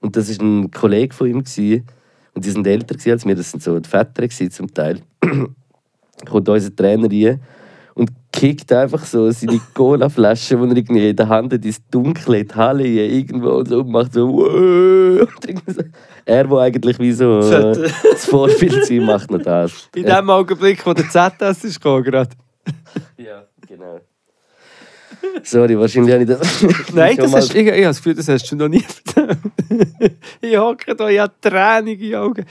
[0.00, 1.86] und das ist ein Kollege von ihm gewesen,
[2.34, 5.00] und die sind älter als wir, das sind so die Väter zum Teil.
[6.28, 7.40] kommt unser Trainer rein
[7.98, 12.38] und kickt einfach so seine Cola-Flasche, die er irgendwie in der Hand hat, ins Dunkle,
[12.38, 15.28] in die Halle irgendwo und so und macht so und
[15.66, 15.82] so.
[16.24, 19.88] Er, der eigentlich wie so äh, das Vorbild sein, macht noch das.
[19.94, 22.28] In dem Augenblick, wo der ZS ist gerade.
[23.16, 24.00] Ja, genau.
[25.42, 26.92] Sorry, wahrscheinlich habe ich das.
[26.92, 29.38] Nein, das hast, ich, ich habe das Gefühl, das hast du noch nie erzählt.
[30.40, 32.44] ich hocke da, ich habe Tränen in den Augen.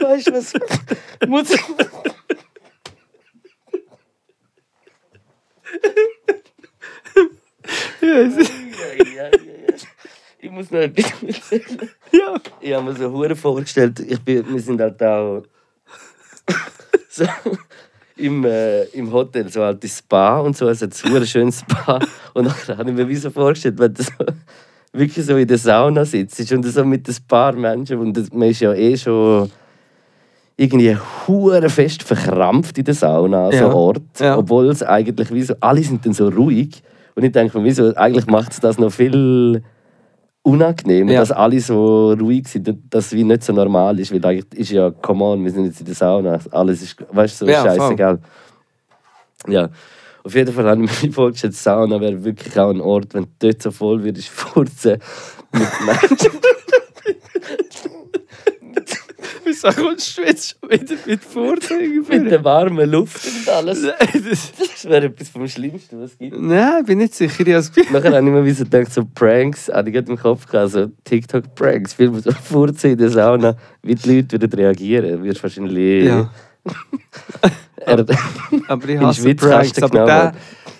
[0.00, 0.52] Weißt du was?
[1.26, 1.60] Muss ich.
[10.42, 11.90] Ich muss noch etwas erzählen.
[12.12, 12.34] Ja.
[12.60, 15.42] Ich habe mir so Hure vorgestellt, ich bin, wir sind halt auch
[17.10, 17.24] so
[18.16, 22.00] im, äh, im Hotel, so halt das Spa und so, also ein hure schönes Spa.
[22.34, 24.12] Und dann habe ich mir wie so vorgestellt, wenn du so,
[24.92, 28.48] wirklich so in der Sauna sitzt und so mit ein paar Menschen und das, man
[28.48, 29.50] ist ja eh schon
[30.60, 30.94] irgendwie
[31.26, 33.72] hure fest verkrampft in der Sauna an so Ja.
[33.72, 34.36] Ort, Ja.
[34.36, 36.82] obwohl es eigentlich wie so, alle sind dann so ruhig
[37.14, 39.62] und ich denke mir, wieso, eigentlich macht es das noch viel
[40.42, 41.20] unangenehmer, Ja.
[41.20, 44.70] dass alle so ruhig sind, dass es wie nicht so normal ist, weil eigentlich ist
[44.72, 47.62] ja, come on, wir sind jetzt in der Sauna, alles ist, weißt du, so Ja,
[47.62, 48.18] scheißegal.
[49.48, 49.68] Ja,
[50.22, 53.30] auf jeden Fall habe ich mir vorgestellt, Sauna wäre wirklich auch ein Ort, wenn du
[53.38, 54.98] dort so voll würdest furzen
[55.52, 56.32] mit Menschen.
[59.62, 62.06] Wieso kommst du jetzt schon wieder mit Vorzeigen?
[62.08, 63.82] mit der warmen Luft und alles.
[63.82, 66.38] Das- Das wäre etwas vom Schlimmsten, was es gibt.
[66.38, 67.40] Nein, bin nicht sicher.
[67.46, 70.18] Ich Gefühl- Nachher habe ich mir wie so gedacht, so Pranks, habe ich gerade im
[70.18, 75.22] Kopf gehabt, so TikTok-Pranks, Filme so furzen in der Sauna, wie die Leute würden reagieren.
[75.22, 76.04] Wirst wahrscheinlich...
[76.06, 76.30] Ja.
[77.86, 78.04] Er,
[78.68, 79.82] Aber ich hasse Pranks.
[79.82, 80.32] Aber genau der.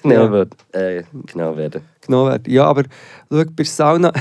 [0.03, 0.79] Genau, Ja.
[0.79, 1.03] Äh,
[1.33, 1.83] genau werden.
[2.07, 2.53] genommen werden.
[2.53, 2.83] Ja, aber
[3.31, 4.13] schau, bei der Sauna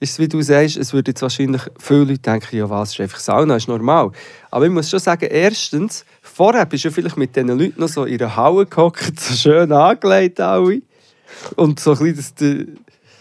[0.00, 3.00] ist es, wie du sagst, es würde jetzt wahrscheinlich viele Leute denken, ja was, ist
[3.00, 4.10] einfach Sauna, ist normal.
[4.50, 8.04] Aber ich muss schon sagen, erstens, vorher bist du vielleicht mit diesen Leuten noch so
[8.04, 10.82] in einer Halle gehockt, so schön angelegt alle.
[11.56, 12.66] Und so ein bisschen, das, die,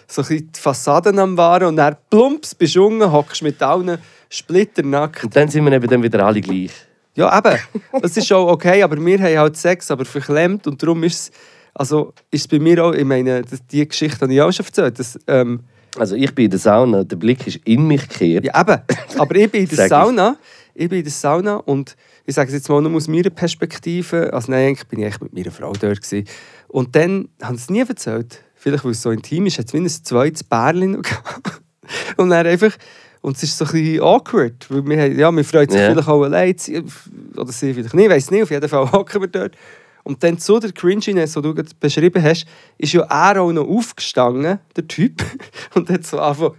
[0.08, 3.62] so ein bisschen die Fassaden am Waren und dann plumps bist du unten, hockst mit
[3.62, 3.98] allen
[4.30, 5.26] splitternackt.
[5.26, 6.72] Und dann sind wir eben dann wieder alle gleich.
[7.16, 7.58] Ja, eben.
[8.00, 11.32] Das ist auch okay, aber wir haben halt Sex, aber verklemmt und darum ist es,
[11.74, 15.00] also ist es bei mir auch, ich meine, die Geschichte habe ich auch schon erzählt,
[15.00, 15.62] dass, ähm,
[15.98, 18.46] Also ich bin in der Sauna, der Blick ist in mich gekehrt.
[18.46, 18.82] ja eben,
[19.18, 19.88] aber ich bin in der.
[19.88, 20.38] Sauna,
[20.74, 21.96] ich bin in der Sauna und
[22.26, 25.22] ich sage es jetzt mal nur aus meiner Perspektive, also nein, eigentlich bin ich echt
[25.22, 26.28] mit meiner Frau dort gewesen.
[26.68, 29.74] und dann, haben sie es nie erzählt, vielleicht weil es so intim ist, hat es
[29.74, 30.96] mindestens ein zweites Bärchen
[32.18, 32.74] und dann einfach,
[33.22, 35.92] und es ist so ein bisschen awkward, weil wir, ja, wir freuen sich Ja.
[35.92, 36.56] vielleicht auch allein,
[37.38, 39.56] oder sie vielleicht nicht, ich weiß nicht, auf jeden Fall hocken wir dort.
[40.08, 42.46] Und dann zu der Cringiness, die du gerade beschrieben hast,
[42.78, 45.22] ist ja er auch noch aufgestanden, der Typ,
[45.76, 46.54] und hat so einfach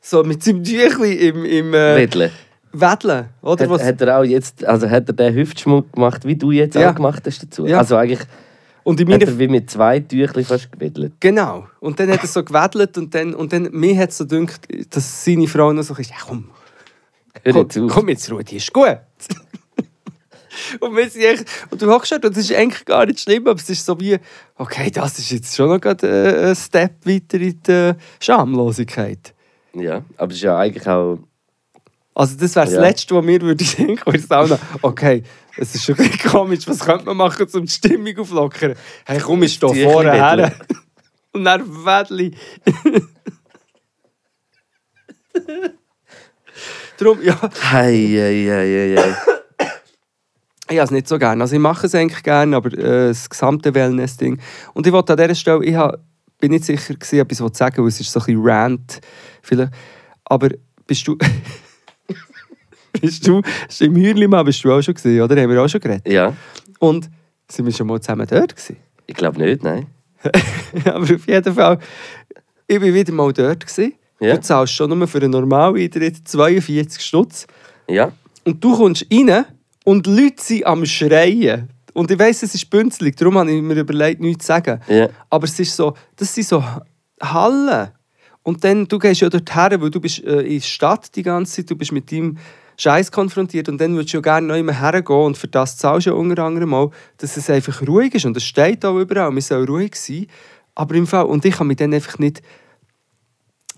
[0.00, 2.32] so mit seinem Tüchli im, im äh, Wedeln.
[2.72, 3.64] Wedeln, oder?
[3.64, 6.74] Hat, Was, hat er auch jetzt, also hat er den Hüftschmuck gemacht, wie du jetzt
[6.74, 6.90] Ja.
[6.90, 7.66] auch gemacht hast dazu?
[7.66, 7.78] Ja.
[7.78, 8.26] Also eigentlich
[8.82, 11.12] und in hat er wie mit zwei Tüchli fast gewedelt.
[11.20, 11.68] Genau.
[11.78, 14.66] Und dann hat er so gewedelt und dann, und dann mir hat es so gedacht,
[14.90, 16.50] dass seine Frau noch so ist, ja komm,
[17.44, 18.98] Hör komm, komm jetzt Ruhe, die ist gut.
[20.80, 23.46] Und, wir sind echt, und du hockst dort und es ist eigentlich gar nicht schlimm,
[23.46, 24.18] aber es ist so wie,
[24.56, 29.34] okay, das ist jetzt schon noch gerade äh, ein Step weiter in die Schamlosigkeit.
[29.74, 31.18] Ja, aber es ist ja eigentlich auch...
[32.14, 32.80] Also das wäre das Ja.
[32.80, 34.58] Letzte, was mir würde denken, Sauna.
[34.80, 35.22] Okay,
[35.58, 38.74] es ist schon ein bisschen komisch, was könnte man machen, um die Stimmung auflockern?
[39.04, 40.52] Hey, komm, ich stehe vorne her.
[41.32, 42.34] Und dann Wedli.
[46.96, 47.38] Darum, ja,
[47.70, 49.35] Hei, hei, hei, hei, hei.
[50.68, 51.42] Ich habe es nicht so gerne.
[51.42, 54.38] Also ich mache es eigentlich gerne, aber äh, das gesamte Wellness-Ding.
[54.74, 56.00] Und ich wollte an dieser Stelle, ich hab,
[56.38, 59.00] bin nicht sicher gewesen, ob ich es sagen weil es ist so ein bisschen Rant.
[59.42, 59.72] Vielleicht.
[60.24, 60.48] Aber
[60.86, 61.16] bist du...
[63.00, 63.42] bist du...
[63.80, 65.40] Im Hürlimann bist du auch schon gesehen, oder?
[65.40, 66.08] Haben wir auch schon geredet.
[66.08, 66.34] Ja,
[66.80, 67.08] Und
[67.48, 68.76] sind wir schon mal zusammen dort gewesen?
[69.06, 69.86] Ich glaube nicht, nein.
[70.84, 71.78] aber auf jeden Fall,
[72.66, 73.60] ich war wieder mal dort.
[73.60, 73.94] Gewesen.
[74.18, 74.34] Ja.
[74.34, 77.46] Du zahlst schon nur für einen normalen Eintritt 42 Stutz.
[77.88, 78.10] Ja.
[78.44, 79.44] Und du kommst rein
[79.86, 81.68] und Leute sind am Schreien.
[81.94, 84.80] Und ich weiss, es ist bünzlig, darum habe ich mir überlegt, nichts zu sagen.
[84.88, 85.08] Ja.
[85.30, 86.62] Aber es ist so, das sind so
[87.22, 87.88] Hallen.
[88.42, 91.22] Und dann, du gehst ja dort her, weil du bist äh, in der Stadt die
[91.22, 92.36] ganze Zeit, du bist mit deinem
[92.76, 96.06] Scheiß konfrontiert und dann würdest du ja gerne noch immer hergehen und für das zahlst
[96.06, 99.32] du ja unter anderem mal, dass es einfach ruhig ist und es steht auch überall,
[99.32, 100.26] wir sollen ruhig sein.
[100.74, 102.42] Aber im Fall, und ich kann mich dann einfach nicht,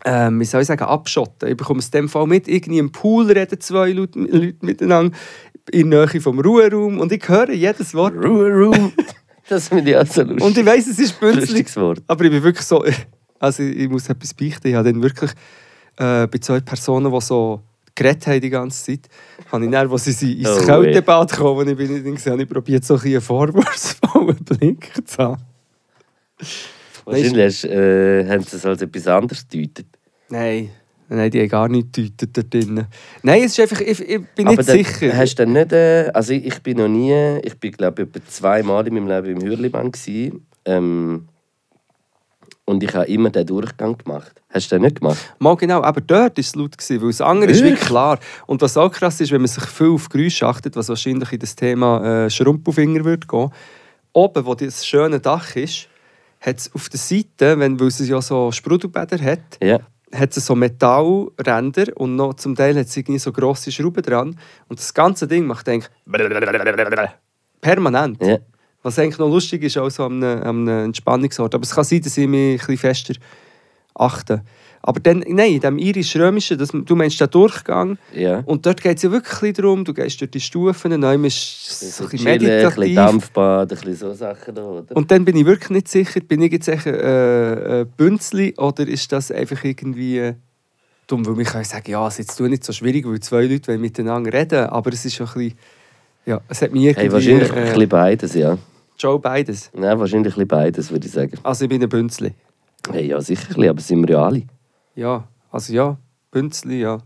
[0.04, 1.48] ähm, wie soll ich sagen, abschotten.
[1.48, 5.16] Ich bekomme es in dem Fall mit, irgendwie im Pool reden zwei Leute, Leute miteinander
[5.70, 8.14] in der Nähe vom Ruheraum und ich höre jedes Wort.
[8.14, 8.92] Ruhe, Ruhe.
[9.48, 10.42] Das finde ich auch so lustig.
[10.44, 11.66] Und ich weiss, es ist bünzlig.
[12.06, 12.84] Aber ich bin wirklich so.
[13.40, 14.66] Also ich, ich muss etwas beichten.
[14.66, 15.30] Ich habe dann wirklich
[15.96, 17.62] äh, bei zwei Personen, die so
[17.94, 19.08] geredet haben die ganze Zeit,
[19.50, 22.42] habe ich dann, als sie sie ins Oh, Kältebad kamen, ich bin nicht gesehen, habe
[22.42, 25.42] ich probiert, so ein bisschen einen vorwurfsvollen Blick zu haben.
[27.04, 29.86] Wahrscheinlich äh, haben sie es als etwas anderes gedeutet.
[30.28, 30.70] Nein.
[31.08, 32.86] Nein, die haben gar nicht gedeutet dort drinnen.
[33.22, 35.16] Nein, es ist einfach, ich, ich bin Aber nicht dann sicher.
[35.16, 38.24] Hast du dann nicht, äh, also ich, ich bin noch nie, ich bin glaube ich
[38.26, 40.32] zweimal in meinem Leben im Hürlimann gsi.
[40.64, 41.28] Ähm,
[42.66, 44.42] und ich habe immer den Durchgang gemacht.
[44.50, 45.16] Hast du den nicht gemacht?
[45.38, 48.18] Mal genau, aber dort war es laut, gewesen, weil das andere ist wie klar.
[48.46, 51.38] Und was auch krass ist, wenn man sich viel auf Geräusche achtet, was wahrscheinlich in
[51.38, 53.50] das Thema äh, Schrumpelfinger wird gehen,
[54.12, 55.88] oben, wo das schöne Dach ist,
[56.40, 59.80] hat es auf der Seite, wenn, weil es ja so Sprudelbäder hat, Ja.
[60.14, 64.38] Hat es so Metallränder und noch zum Teil hat irgendwie so grosse Schrauben dran.
[64.68, 65.90] Und das ganze Ding macht eigentlich
[67.60, 68.22] permanent.
[68.24, 68.38] ja.
[68.82, 71.54] Was eigentlich noch lustig ist, auch so am einem, am einem Entspannungsort.
[71.54, 73.14] Aber es kann sein, dass ich mich ein bisschen fester
[73.94, 74.44] achte.
[74.88, 77.98] Aber dann, nein, in dem irisch-römischen, das- du meinst den Durchgang.
[78.14, 78.38] ja.
[78.46, 81.36] Und dort geht es ja wirklich ein darum, du gehst durch die Stufen, dann ist
[81.36, 82.94] es so ein bisschen chillen, ein bisschen meditativ.
[82.94, 84.96] Dampfbad, ein bisschen so Sachen da, oder?
[84.96, 89.12] Und dann bin ich wirklich nicht sicher, bin ich jetzt echt äh, Bünzli oder ist
[89.12, 90.32] das einfach irgendwie
[91.06, 91.26] dumm?
[91.26, 93.82] Weil ich kann sagen, ja, es ist jetzt nicht so schwierig, weil zwei Leute wollen
[93.82, 95.52] miteinander reden, aber es ist ein bisschen,
[96.24, 96.94] ja, es hat irgendwie...
[96.94, 98.56] hey, wahrscheinlich ein äh, bisschen beides, ja.
[98.98, 99.70] Joe beides.
[99.74, 101.32] Nein, wahrscheinlich ein bisschen beides, würde ich sagen.
[101.42, 102.32] Also ich bin ein Bünzli.
[102.90, 104.44] Hey, ja, sicher ein aber sind wir ja alle.
[104.98, 105.96] Ja, also ja,
[106.32, 106.98] Bünzli, ja.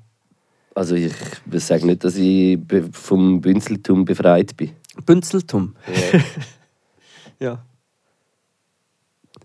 [0.74, 1.12] Also ich
[1.57, 2.59] sage nicht, dass ich
[2.93, 4.70] vom Bünzeltum befreit bin.
[5.05, 5.74] Bünzeltum.
[7.38, 7.62] Ja.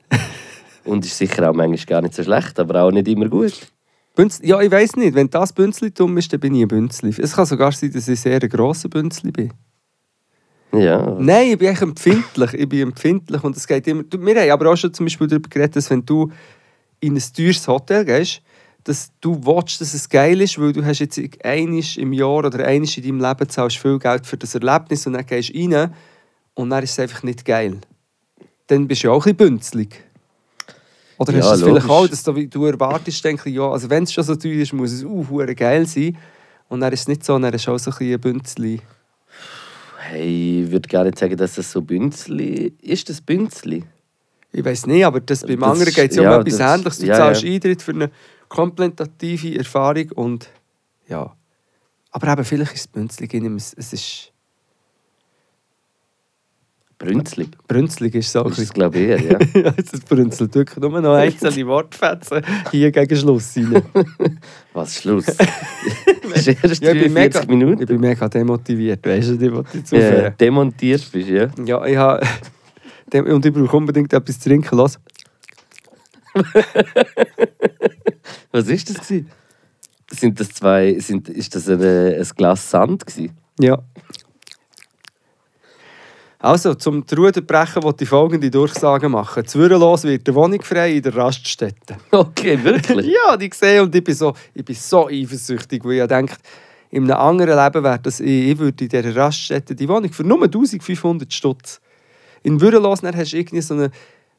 [0.86, 3.68] Und ist sicher auch manchmal gar nicht so schlecht, aber auch nicht immer gut.
[4.16, 7.14] Bünz ja, ich weiß nicht, wenn das Bünzlitum ist, dann bin ich ein Bünzli.
[7.22, 9.52] Es kann sogar sein, dass ich sehr ein grosser Bünzli bin.
[10.72, 12.54] Ja, Nein, ich bin echt empfindlich.
[12.54, 14.04] Ich bin empfindlich und es geht immer...
[14.10, 16.32] Wir haben aber auch schon zum Beispiel darüber geredet, dass wenn du
[17.00, 18.42] in ein teures Hotel gehst,
[18.84, 22.66] dass du willst, dass es geil ist, weil du hast jetzt einmal im Jahr oder
[22.66, 25.94] einmal in deinem Leben zahlst viel Geld für das Erlebnis und dann gehst du rein
[26.54, 27.80] und dann ist es einfach nicht geil.
[28.68, 30.04] Dann bist du ja auch ein bisschen bünzlig.
[31.18, 33.90] Oder Ja, hast du es vielleicht auch, dass du, du erwartest, denke ich, ja, also
[33.90, 35.26] wenn es schon so teuer ist, muss es uh,
[35.56, 36.18] geil sein.
[36.70, 38.82] Und dann ist es nicht so, dann ist es auch so ein bisschen ein Bünzli.
[40.10, 43.10] hey, ich würde gar nicht sagen, dass das so Bünzli ist.
[43.10, 43.84] das Bünzli?
[44.58, 46.74] Ich weiß nicht, aber das, beim Das anderen geht es ja, ja, um etwas das-
[46.76, 46.98] Ähnliches.
[47.00, 47.54] Du ja, zahlst ja.
[47.54, 48.10] Eintritt für eine
[48.50, 50.50] komplementative Erfahrung und
[51.08, 51.36] ja.
[52.12, 53.34] Aber eben, vielleicht ist es bünzlig.
[53.36, 54.32] in ihm, Es es ist...
[56.98, 57.48] Brünzli?
[57.68, 59.38] Brünzlig ist Ist das, glaube ich, ja.
[59.62, 62.42] ja, es brünzelt wirklich nur noch einzelne Wortfetzen
[62.72, 63.84] hier gegen Schluss rein.
[64.74, 65.26] Was, Schluss?
[66.34, 67.82] das ist erst Ja, ich, bin 43 mega, Minuten.
[67.84, 70.34] ich bin mega demotiviert, weißt du, ich wollte jetzt ja, aufhören.
[70.40, 71.50] demontiert bist, ja.
[71.64, 72.26] Ja, ich habe...
[73.14, 74.78] Und ich brauche unbedingt etwas zu trinken.
[74.78, 75.00] Los.
[78.52, 78.98] Was ist das?
[78.98, 79.30] Gewesen?
[80.10, 83.06] Sind das zwei, sind, ist das ein, ein Glas Sand?
[83.06, 83.36] Gewesen?
[83.60, 83.84] Ja.
[86.40, 89.46] Also, zum die Ruder brechen, wollte ich folgende Durchsage machen.
[89.46, 91.98] Zwürrelos wird eine Wohnung frei in der Raststätte.
[92.12, 93.08] Okay, wirklich?
[93.28, 96.36] ja, die gesehen und ich bin so, ich bin so eifersüchtig, weil ich denke,
[96.92, 100.24] in einem anderen Leben wäre das, ich, ich würde in dieser Raststätte die Wohnung für
[100.24, 101.82] nur 1500 Stutz.
[102.44, 103.92] In Würrelos dann hast du irgendwie so eine,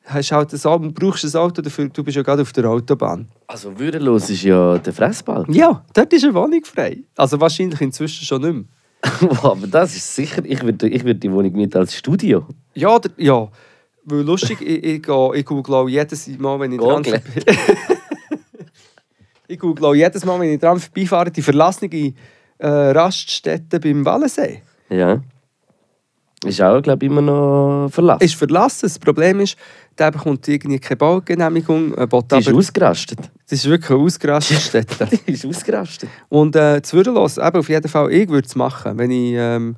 [0.04, 3.28] hast halt ein Auto, brauchst ein Auto dafür, du bist ja gerade auf der Autobahn.
[3.46, 5.44] Also würdelos ist ja der Fressball.
[5.48, 6.98] Ja, dort ist eine Wohnung frei.
[7.16, 8.64] Also wahrscheinlich inzwischen schon nicht mehr.
[9.42, 12.46] Aber das ist sicher, ich würde ich würd die Wohnung mieten als Studio.
[12.74, 13.48] Ja, der, ja.
[14.04, 17.20] Weil lustig, ich, ich, gehe- ich google auch jedes Mal, wenn ich dran Google.
[19.50, 22.12] Ich google auch jedes Mal, wenn ich dran vorbeifahre, die verlassene
[22.58, 24.62] äh, Raststätte beim Wallensee.
[24.90, 25.22] Ja.
[26.44, 28.24] Ist auch, glaube ich, immer noch verlassen.
[28.24, 28.82] Ist verlassen.
[28.82, 29.56] Das Problem ist,
[29.98, 31.94] der bekommt irgendwie keine Baugenehmigung.
[31.94, 33.18] Äh, die ist aber, ausgerastet.
[33.18, 35.08] das ist wirklich eine ausgerastete Stätte.
[35.26, 36.08] Die ist ausgerastet.
[36.28, 39.34] Und äh, zu Würdelos, eben auf jeden Fall, ich würde es machen, wenn ich...
[39.34, 39.76] Ähm,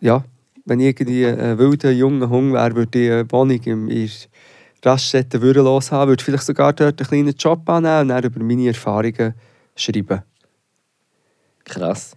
[0.00, 0.24] ja,
[0.64, 4.10] wenn ich irgendwie ein wilder, junger Hund wäre, würde ich eine Wohnung im in
[4.84, 8.68] Raststätte würdelos haben, würde vielleicht sogar dort einen kleinen Job annehmen und dann über meine
[8.68, 9.34] Erfahrungen
[9.76, 10.22] schreiben.
[11.64, 12.16] Krass.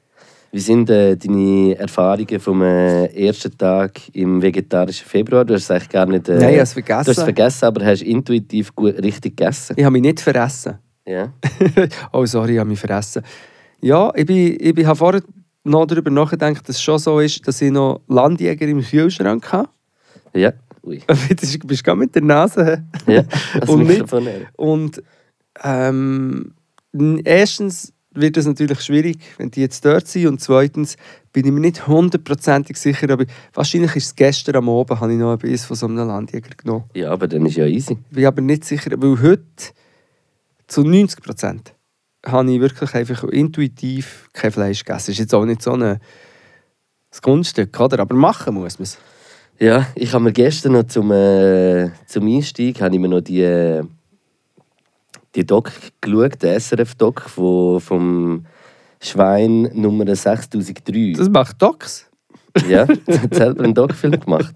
[0.56, 5.44] Wie sind äh, deine Erfahrungen vom äh, ersten Tag im vegetarischen Februar?
[5.44, 6.30] Du hast es eigentlich gar nicht.
[6.30, 7.12] Äh, Nein, ich habe es Du hast vergessen.
[7.12, 9.74] es vergessen, aber hast intuitiv gut, richtig gegessen.
[9.76, 10.76] Ich habe mich nicht vergessen.
[11.06, 11.34] Ja.
[12.14, 13.22] oh, sorry, ich habe mich vergessen.
[13.82, 15.24] Ja, ich, bin, ich bin, habe vorher
[15.66, 19.68] noch darüber nachgedacht, dass es schon so ist, dass ich noch Landjäger im Kühlschrank habe.
[20.34, 20.54] Ja.
[20.84, 21.02] Ui.
[21.06, 22.82] Du bist gar mit der Nase.
[23.08, 23.24] Ja.
[23.60, 24.06] Das Und nicht-.
[24.56, 25.04] Und
[25.62, 26.54] ähm,
[27.26, 30.28] erstens wird es natürlich schwierig, wenn die jetzt dort sind.
[30.28, 30.98] Und zweitens
[31.34, 35.20] bin ich mir nicht hundertprozentig sicher, aber wahrscheinlich ist es gestern am Abend, habe ich
[35.20, 36.86] noch ein Biss von so einem Landjäger genommen.
[36.94, 37.98] Ja, aber dann ist ja easy.
[38.10, 39.44] Ich bin aber nicht sicher, weil heute
[40.68, 41.74] zu 90 Prozent
[42.26, 45.08] habe ich wirklich einfach intuitiv kein Fleisch gegessen.
[45.08, 46.00] Das ist jetzt auch nicht so ein,
[47.22, 48.00] Kunststück, oder?
[48.00, 48.98] aber machen muss man es.
[49.58, 53.42] Ja, ich habe mir gestern noch zum, äh, zum Einstieg habe ich mir noch die,
[53.42, 53.84] äh,
[55.36, 55.72] die Doc
[56.02, 58.46] geschaut, den SRF-Doc vom
[59.02, 61.14] Schwein Nummer 6003.
[61.18, 62.10] Das macht Docs.
[62.70, 64.56] Ja, er hat selber einen Doc-Film gemacht.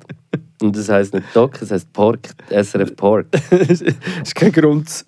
[0.62, 3.28] Und das heisst nicht Doc, es heisst Pork, SRF Pork.
[3.50, 5.06] das ist kein Grund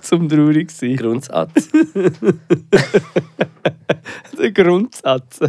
[0.00, 0.96] zum traurig zu sein.
[0.96, 1.68] Grundsatz.
[4.38, 5.40] Der Grundsatz.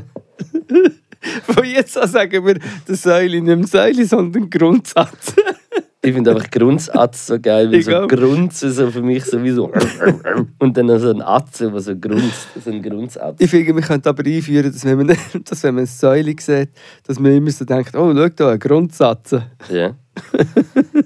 [1.44, 5.34] Von jetzt an sagen wir der Säule nicht mehr Säule, sondern Grundsatz.
[6.06, 8.06] Ich finde einfach Grundsatz so geil, weil Ich so.
[8.08, 9.72] Grunzen so für mich sowieso.
[10.60, 12.50] Und dann so ein Atze, der so grunzt.
[12.62, 13.38] So ein Grundsatz.
[13.40, 15.08] Ich finde, wir könnten aber einführen, dass wenn man,
[15.46, 16.72] dass wenn man eine Säule sieht,
[17.08, 19.36] dass man immer so denkt, oh, schau da, ein Grundsatz.
[19.72, 19.96] Ja.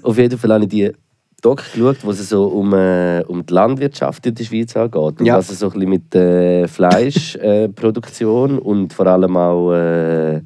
[0.02, 0.90] Auf jeden Fall habe ich die
[1.40, 5.20] Doc geschaut, wo es so um, äh, um die Landwirtschaft in der Schweiz angeht.
[5.20, 5.36] Und Ja.
[5.36, 10.40] was es so ein bisschen mit äh, Fleischproduktion äh, und vor allem auch äh,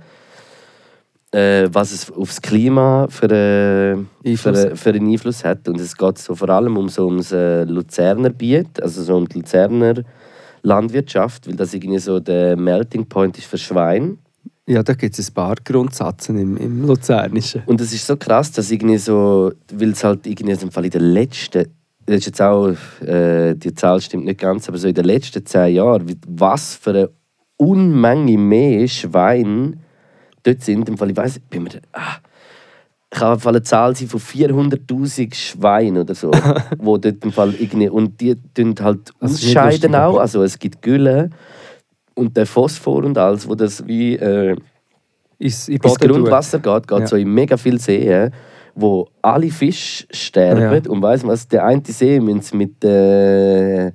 [1.33, 4.61] äh, was es aufs Klima für, äh, Einfluss.
[4.61, 5.69] für, für einen Einfluss hat.
[5.69, 9.29] Und es geht so vor allem um so ums äh, Luzerner Biet, also so um
[9.29, 10.05] die Luzerner
[10.63, 14.19] Landwirtschaft, weil das irgendwie so der Melting Point ist für Schwein.
[14.67, 17.63] Ja, da gibt es ein paar Grundsätze im, im Luzernischen.
[17.67, 20.91] Und es ist so krass, dass irgendwie so, weil es halt irgendwie im Fall in
[20.91, 21.67] den letzten,
[22.07, 25.45] das ist jetzt auch, äh, die Zahl stimmt nicht ganz, aber so in den letzten
[25.45, 27.11] zehn Jahren, was für eine
[27.57, 29.79] Unmenge mehr Schweine
[30.43, 30.89] dort sind.
[30.89, 32.17] Im Fall, ich weiß, bin mir, ah,
[33.15, 36.31] ich habe im Fall eine Zahl sein von 400'000 Schweinen oder so,
[36.79, 40.81] wo dort im Fall irgendwie, und die tun halt nicht ausscheiden auch, also es gibt
[40.83, 41.31] Gülle
[42.15, 44.17] und der Phosphor und alles, wo das wie...
[44.17, 44.57] Äh,
[45.39, 45.99] Ins, in ins.
[45.99, 47.07] Grundwasser geht, geht Ja.
[47.09, 48.31] so in mega viele Seen,
[48.77, 50.61] wo alle Fische sterben.
[50.85, 50.91] Ja.
[50.91, 53.91] Und weiss was, der eine See müssen mit, äh,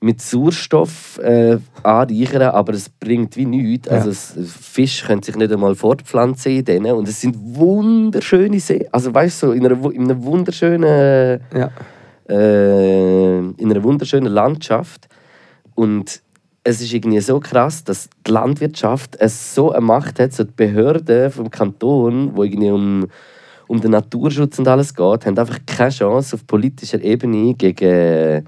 [0.00, 3.88] mit Sauerstoff äh, anreichern, aber es bringt wie nichts.
[3.88, 6.92] Also es, Fische können sich nicht einmal fortpflanzen in denen.
[6.92, 8.84] Und es sind wunderschöne Seen.
[8.92, 11.70] Also weißt du, so in einer, in einer wunderschönen Ja.
[12.28, 15.08] äh, in einer wunderschönen Landschaft.
[15.74, 16.20] Und
[16.62, 20.52] es ist irgendwie so krass, dass die Landwirtschaft es so eine Macht hat, so die
[20.54, 23.06] Behörden vom Kanton, wo irgendwie um,
[23.68, 28.46] um den Naturschutz und alles geht, haben einfach keine Chance auf politischer Ebene gegen,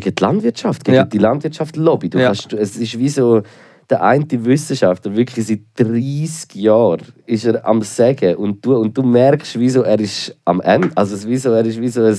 [0.00, 1.04] gegen die Landwirtschaft, gegen Ja.
[1.04, 2.10] die Landwirtschaft-Lobby.
[2.10, 2.26] Du Ja.
[2.26, 3.42] kannst, es ist wie so
[3.90, 9.02] der eine Wissenschaftler, wirklich seit 30 Jahren ist er am Sagen und du, und du
[9.02, 12.12] merkst, wieso er ist am Ende, also es- wieso er ist wie so ein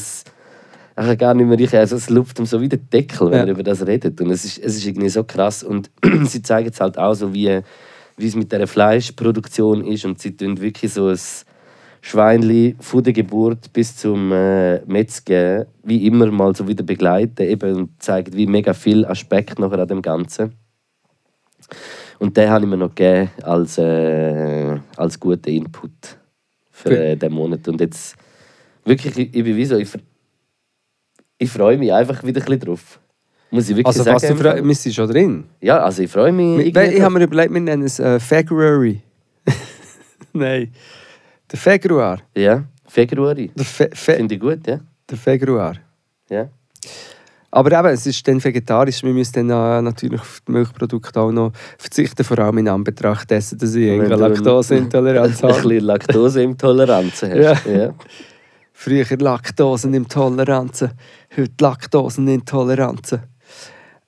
[0.97, 3.39] ich kann gar nicht mehr richtig, also es luft ihm so wie der Deckel, wenn
[3.39, 3.43] Ja.
[3.45, 4.21] er über das redet.
[4.21, 5.61] Und es ist, es ist irgendwie so krass.
[5.61, 5.89] Und
[6.23, 7.59] sie zeigen es halt auch so, wie,
[8.15, 10.05] wie es mit der Fleischproduktion ist.
[10.05, 11.19] Und sie tun wirklich so ein
[12.05, 17.75] Schweinli von der Geburt bis zum äh, Metzgen wie immer mal so wieder begleiten eben,
[17.75, 20.53] und zeigen wie mega viel Aspekt nachher an dem Ganzen.
[22.19, 26.19] Und den habe ich mir noch gegeben als, äh, als guten Input
[26.69, 27.67] für äh, den Monat.
[27.67, 28.15] Und jetzt
[28.83, 29.89] wirklich, ich, ich bin wie so, ich,
[31.39, 32.99] ich freue mich einfach wieder ein bisschen drauf.
[33.49, 34.39] Muss ich wirklich Also, was du sagen.
[34.39, 35.45] fragst, wir sind schon drin.
[35.59, 36.67] ja, also ich freue mich.
[36.67, 39.01] Ich, ich habe mir überlegt, wir nennen es äh, February.
[40.33, 40.71] Nein.
[41.51, 42.19] Der Februar.
[42.35, 43.51] Ja, Februari.
[43.55, 44.79] Der, Fe Fe Finde ich gut, ja.
[45.09, 45.75] der Februar.
[46.29, 46.49] ja.
[47.51, 49.01] Aber eben, es ist dann vegetarisch.
[49.01, 53.31] Wir müssen dann äh, natürlich auf die Milchprodukte auch noch verzichten, vor allem in Anbetracht
[53.31, 55.61] dessen, dass ich eine ein- Laktoseintoleranz Ein habe.
[55.61, 57.33] bisschen Laktoseintoleranz hast.
[57.33, 57.53] Ja.
[57.71, 57.93] ja.
[58.73, 60.91] Früher Laktosenintoleranzen,
[61.37, 63.21] heute Laktosenintoleranzen.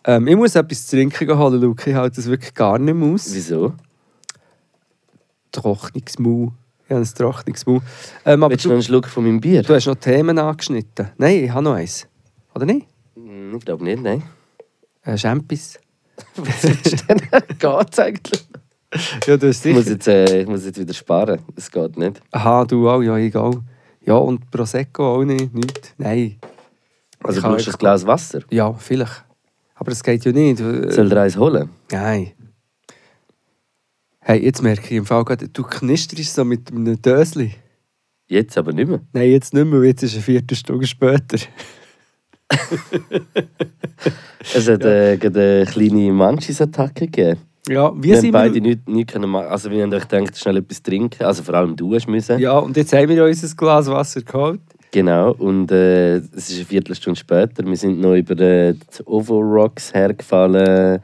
[0.03, 1.89] Ähm, ich muss etwas zu trinken holen, Luke.
[1.89, 3.33] Ich halte das wirklich gar nicht mehr aus.
[3.33, 3.73] Wieso?
[5.53, 6.51] Trockenes Mau.
[6.87, 7.81] Ich habe ein trockenes Mau.
[8.25, 9.61] Ähm, aber Willst du noch einen Schluck von meinem Bier?
[9.61, 11.09] du hast noch Themen angeschnitten.
[11.17, 12.07] Nein, ich habe noch eins.
[12.55, 12.87] Oder nicht?
[13.15, 14.23] Hm, Ich glaube nicht, nein.
[15.03, 15.79] Äh, Champis.
[16.35, 17.21] Was ist denn?
[17.59, 18.45] Geht's eigentlich?
[19.25, 19.95] Ja, du hast Ich muss, sicher.
[19.95, 21.41] jetzt, äh, ich muss jetzt wieder sparen.
[21.55, 22.21] Das geht nicht.
[22.31, 23.59] Aha, du auch, ja, egal.
[24.05, 25.93] Ja, und Prosecco auch nicht, nicht.
[25.97, 26.37] Nein.
[27.21, 28.39] Also Ich du brauchst ein Glas Wasser.
[28.49, 29.25] Ja, vielleicht.
[29.75, 30.61] Aber das geht ja nicht.
[30.61, 31.69] Äh, Soll dir eins holen?
[31.91, 32.31] Nein.
[34.29, 37.53] Hey, jetzt merke ich im Fall gerade, du knisterst so mit einem Dösli.
[38.27, 38.99] Jetzt aber nicht mehr.
[39.13, 41.37] Nein, jetzt nicht mehr, jetzt ist eine Viertelstunde später.
[44.53, 47.39] Es hat äh, gerade eine kleine Manchis-Attacke gegeben.
[47.69, 48.61] Ja, Wir haben sind beide wir?
[48.61, 49.47] nichts nicht können machen.
[49.47, 51.23] Also wir haben euch gedacht, schnell etwas trinken.
[51.23, 52.37] Also vor allem du hast müssen.
[52.37, 54.59] Ja, und jetzt haben wir uns ein Glas Wasser geholt.
[54.91, 55.31] Genau.
[55.35, 57.65] Und äh, es ist eine Viertelstunde später.
[57.65, 61.01] Wir sind noch über äh, die Ovo Rocks hergefallen,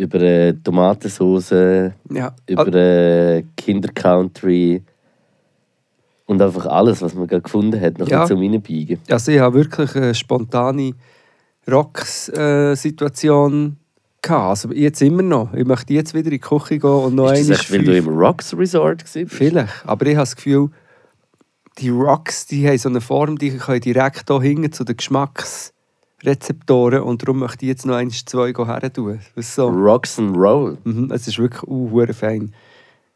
[0.00, 1.50] über äh, Tomatensauce,
[2.10, 2.34] Ja.
[2.46, 4.82] über äh, Kinder Country
[6.26, 8.24] und einfach alles, was man gerade gefunden hat, noch Ja.
[8.26, 8.98] zum Reinbiegen.
[9.08, 10.92] Also ich habe wirklich eine spontane
[11.70, 13.76] Rocks-Situation
[14.22, 14.48] gehabt.
[14.48, 15.52] Also jetzt immer noch.
[15.54, 17.96] Ich möchte jetzt wieder in die Küche gehen und noch Ist das echt, weil du
[17.96, 19.30] im Rocks Resort warst?
[19.32, 19.86] Vielleicht.
[19.86, 20.68] Aber ich habe das Gefühl,
[21.78, 24.96] die Rocks die haben so eine Form, die können direkt hier hinten zu den
[26.20, 29.20] Geschmacksrezeptoren und darum möchte ich jetzt noch eins, zwei her tun.
[29.36, 29.68] So.
[29.68, 30.78] Rocks and Roll.
[30.84, 32.54] Mhm, es ist wirklich uh, fein.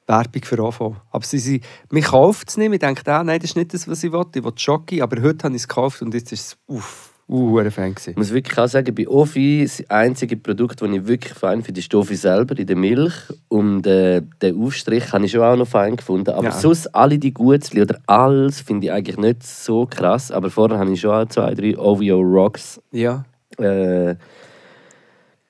[0.07, 0.97] Werbung für Anfang.
[1.11, 2.73] Aber sie, sie, mich kauft es nicht.
[2.73, 4.25] Ich denke, ah, nein, das ist nicht das, was ich will.
[4.35, 7.51] Ich will Schoki, aber heute habe ich es gekauft und jetzt ist es uff, uh,
[7.51, 8.11] hure fein gewesen.
[8.11, 11.81] Ich muss wirklich auch sagen, bei Ofi, das einzige Produkt, das ich wirklich fein finde,
[11.81, 13.15] ist die selber in der Milch.
[13.49, 16.31] Und äh, den Aufstrich habe ich schon auch noch fein gefunden.
[16.31, 16.53] Aber Ja.
[16.53, 20.31] sonst alle die Gutzli oder alles finde ich eigentlich nicht so krass.
[20.31, 23.25] Aber vorher habe ich schon auch zwei, drei OVO Rocks Ja.
[23.59, 24.17] äh,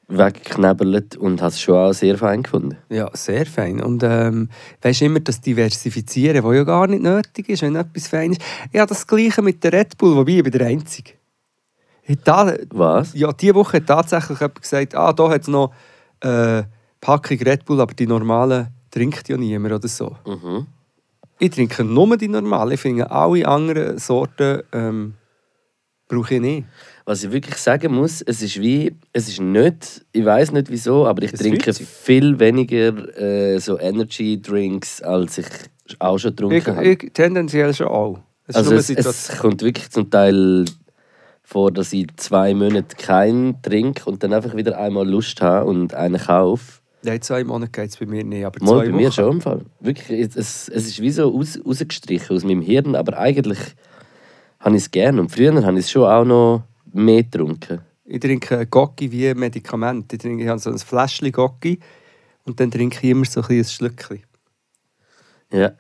[0.07, 2.77] weggeknebelt und habe es schon auch sehr fein gefunden.
[2.91, 3.81] Ja, sehr fein.
[3.81, 4.51] Und ähm,
[4.83, 8.43] weißt immer, das Diversifizieren, was ja gar nicht nötig ist, wenn etwas fein ist.
[8.73, 11.13] Ja, das Gleiche mit der Red Bull, wobei ich bin der Einzige.
[12.25, 13.15] Da, Was?
[13.15, 15.73] ja, diese Woche hat tatsächlich jemand gesagt, ah, da hat es noch
[16.21, 16.63] äh,
[17.01, 20.17] Packung Red Bull, aber die normalen trinkt ja niemand oder so.
[20.27, 20.67] Mhm.
[21.39, 22.73] Ich trinke nur die normalen.
[22.73, 25.15] Ich finde, alle anderen Sorten ähm,
[26.09, 26.67] brauche ich nicht.
[27.07, 31.07] Was ich wirklich sagen muss, es ist wie, es ist nicht, ich weiß nicht wieso,
[31.07, 35.47] aber ich Es trinke viel weniger äh, so Energy Drinks, als ich
[35.99, 36.87] auch schon getrunken Ich, habe.
[36.87, 38.21] ich tendenziell schon auch.
[38.47, 40.65] Es ist Also es, es kommt wirklich zum Teil
[41.45, 45.95] vor, dass ich zwei Monate keinen trinke und dann einfach wieder einmal Lust habe und
[45.95, 46.81] einen kaufe.
[47.03, 49.13] Nein, zwei Monate geht es bei mir nicht, aber Mal zwei bei mir Wochen.
[49.13, 49.61] schon im Fall.
[49.79, 53.59] Wirklich, es, es, ist wie so raus, rausgestrichen aus meinem Hirn, aber eigentlich
[54.59, 55.21] habe ich es gerne.
[55.21, 57.81] Und früher habe ich es schon auch noch mehr getrunken.
[58.07, 60.11] Ich trinke Gocki wie ein Medikament.
[60.15, 61.79] Ich, trinke, ich habe so ein Fläschchen Gocki
[62.45, 64.23] und dann trinke ich immer so ein, ein Schlückchen.
[65.53, 65.73] Ja.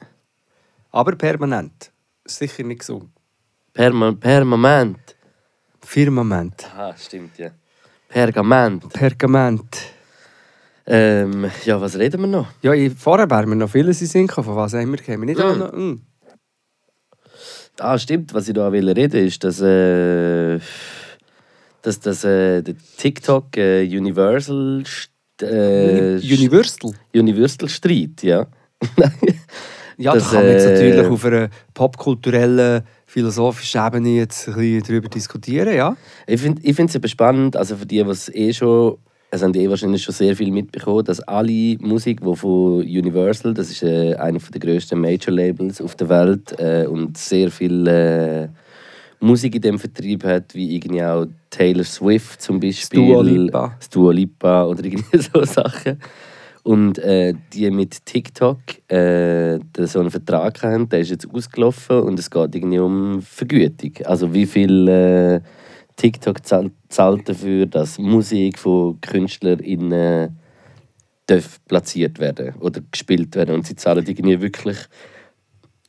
[0.91, 1.91] Aber permanent.
[2.27, 3.09] Sicher nicht gesund.
[3.73, 5.14] Perma Permament.
[5.85, 6.67] Firmament.
[6.77, 7.51] Ah, stimmt, ja.
[8.09, 8.89] Pergament.
[8.93, 9.77] Pergament.
[10.87, 12.47] Ähm, ja, was reden wir noch?
[12.63, 14.47] Ja, ich, vorher wären wir noch vieles in Sinn gekommen.
[14.47, 15.25] Von was haben wir gekommen?
[15.25, 15.59] Nicht Mm.
[15.59, 16.01] noch, mm.
[17.81, 20.59] Ah, stimmt, was ich da will reden ist, dass, äh,
[21.83, 24.85] dass, dass äh, der TikTok äh, Universal
[25.43, 26.93] äh, Universal.
[27.15, 28.47] Universal Streit, ja.
[29.97, 32.83] Ja, Das, da kann man jetzt äh, natürlich auf einer popkulturellen,
[33.15, 35.97] philosophischen Ebene jetzt ein bisschen darüber diskutieren, ja.
[36.27, 38.99] Ich finde es eben spannend, also für die, die es eh schon,
[39.31, 43.71] es haben eh wahrscheinlich schon sehr viel mitbekommen, dass alle Musik, die von Universal, das
[43.71, 48.49] ist äh, einer der grössten Major-Labels auf der Welt äh, und sehr viel äh,
[49.21, 52.99] Musik in dem Vertrieb hat, wie irgendwie auch Taylor Swift zum Beispiel.
[52.99, 53.77] Dua Lipa.
[53.79, 56.01] das Dua Lipa oder irgendwie so Sachen.
[56.65, 58.59] Und äh, die mit TikTok
[58.91, 63.93] äh, so einen Vertrag haben, der ist jetzt ausgelaufen und es geht irgendwie um Vergütung.
[64.07, 65.41] Also wie viel äh,
[65.97, 70.39] TikTok zahl- zahlt dafür, dass Musik von KünstlerInnen
[71.27, 73.57] darf platziert werden oder gespielt werden.
[73.57, 74.79] Und sie zahlen irgendwie wirklich,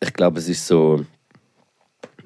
[0.02, 1.06] ich glaube, es ist so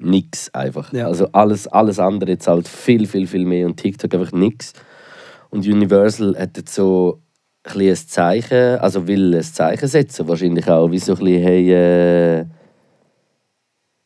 [0.00, 0.92] nix einfach.
[0.92, 1.06] Ja.
[1.06, 4.72] Also alles, alles andere zahlt viel, viel, viel mehr und TikTok einfach nix.
[5.50, 7.20] Und Universal hat jetzt so
[7.64, 11.72] ein ein Zeichen, also will ein Zeichen setzen, wahrscheinlich auch, wie so ein bisschen, hey,
[12.40, 12.44] äh,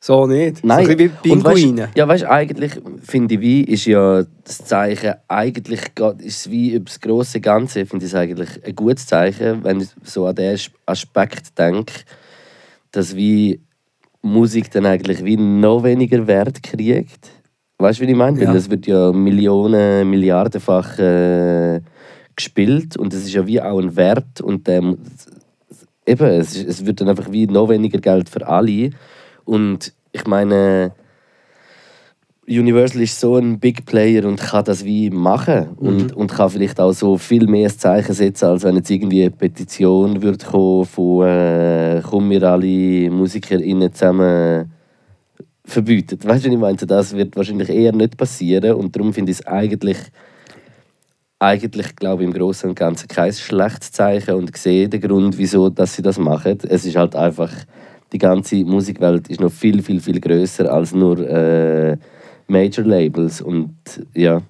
[0.00, 0.62] So nicht.
[0.64, 0.84] Nein.
[0.84, 1.88] So ein bisschen wie Und weißt- Pinguine.
[1.94, 5.80] ja, weißt du, eigentlich finde ich, wie ist ja das Zeichen, eigentlich
[6.18, 9.88] ist wie über das große Ganze, finde ich es eigentlich ein gutes Zeichen, wenn ich
[10.02, 11.94] so an diesen Aspekt denke,
[12.92, 13.60] dass wie
[14.20, 17.30] Musik dann eigentlich wie noch weniger Wert kriegt.
[17.78, 18.40] Weißt du, wie ich meine?
[18.42, 18.48] Ja.
[18.48, 21.80] Weil es wird ja Millionen, Milliardenfach äh,
[22.36, 24.96] gespielt und es ist ja wie auch ein Wert und mu-
[26.06, 28.90] eben, es, ist- es wird dann einfach wie noch weniger Geld für alle.
[29.44, 30.92] Und ich meine,
[32.46, 36.78] Universal ist so ein Big Player und kann das wie machen und, und kann vielleicht
[36.78, 40.84] auch so viel mehr ein Zeichen setzen, als wenn jetzt irgendwie eine Petition würde kommen
[40.84, 44.70] von äh, «Kommen wir alle MusikerInnen zusammen
[45.64, 46.18] verbieten».
[46.22, 46.76] Weißt du, was ich meine?
[46.76, 49.96] Das wird wahrscheinlich eher nicht passieren und darum finde ich es eigentlich
[51.38, 55.68] eigentlich, glaube ich, im Großen und Ganzen kein schlechtes Zeichen und sehe den Grund, wieso
[55.68, 56.58] dass sie das machen.
[56.68, 57.52] Es ist halt einfach,
[58.12, 61.96] die ganze Musikwelt ist noch viel, viel, viel größer als nur äh,
[62.46, 63.74] Major Labels und
[64.14, 64.42] ja.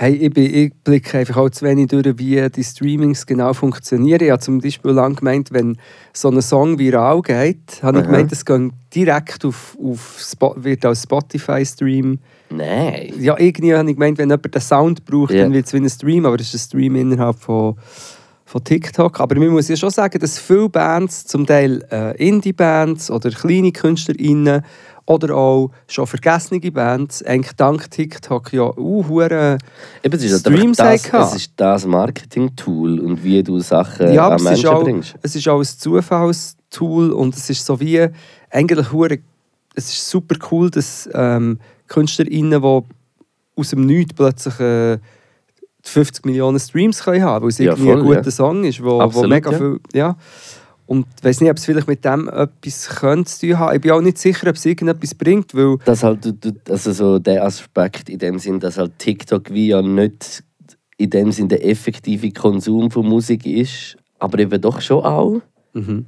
[0.00, 4.22] Hey, ich, bin, ich blicke einfach auch zu wenig durch, wie die Streamings genau funktionieren.
[4.22, 5.76] Ich habe zum Beispiel lange gemeint, wenn
[6.12, 10.84] so ein Song viral geht, habe ich gemeint, es geht direkt auf, auf Spo wird
[10.84, 12.20] als Spotify-Stream.
[12.50, 13.12] Nein.
[13.18, 15.42] Ja, irgendwie habe ich gemeint, wenn jemand den Sound braucht, Ja.
[15.42, 17.74] dann wird es wie ein Stream, aber es ist ein Stream innerhalb von,
[18.48, 19.20] von TikTok.
[19.20, 23.72] Aber man muss ja schon sagen, dass viele Bands, zum Teil äh, Indie-Bands oder kleine
[23.72, 24.64] KünstlerInnen
[25.04, 29.58] oder auch schon vergessene Bands, eigentlich dank TikTok ja uh, hure
[30.02, 34.12] Eben, es ist, Streams halt haben das, es ist das Marketing-Tool und wie du Sachen
[34.12, 35.14] Ja, an es ist, Menschen auch, bringst.
[35.22, 38.06] es ist auch ein Zufallstool und es ist so wie
[38.50, 39.18] eigentlich hure,
[39.74, 42.82] es ist super cool, dass ähm, KünstlerInnen, die
[43.56, 44.98] aus dem Nichts plötzlich äh,
[45.88, 48.30] 50 Millionen Streams können haben, weil es Ja, irgendwie ein voll, guter ja.
[48.30, 49.58] Song ist, wo, wo Absolut, mega ja.
[49.58, 50.16] viel, ja.
[50.86, 53.74] Und ich weiß nicht, ob es vielleicht mit dem etwas könnte zu tun haben.
[53.76, 56.32] Ich bin auch nicht sicher, ob es irgendetwas bringt, weil dass halt
[56.68, 60.42] also so der Aspekt in dem Sinn, dass halt TikTok wie ja nicht
[60.96, 65.40] in dem Sinn der effektive Konsum von Musik ist, aber eben doch schon auch
[65.74, 66.06] Mhm.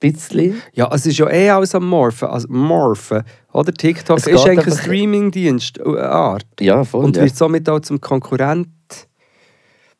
[0.00, 0.60] Bisschen.
[0.72, 2.28] Ja, es ist ja eh alles am Morphen.
[2.28, 3.22] Also Morphen
[3.52, 3.72] oder?
[3.72, 6.46] TikTok Es ist eigentlich ein Streamingdienst, äh, eine Art.
[6.58, 7.04] Ja, voll.
[7.04, 7.22] Und ja.
[7.24, 8.68] wird somit auch zum Konkurrent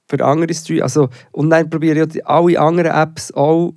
[0.08, 0.82] für andere Streams.
[0.82, 3.74] Also, und dann probieren ja die- alle anderen Apps auch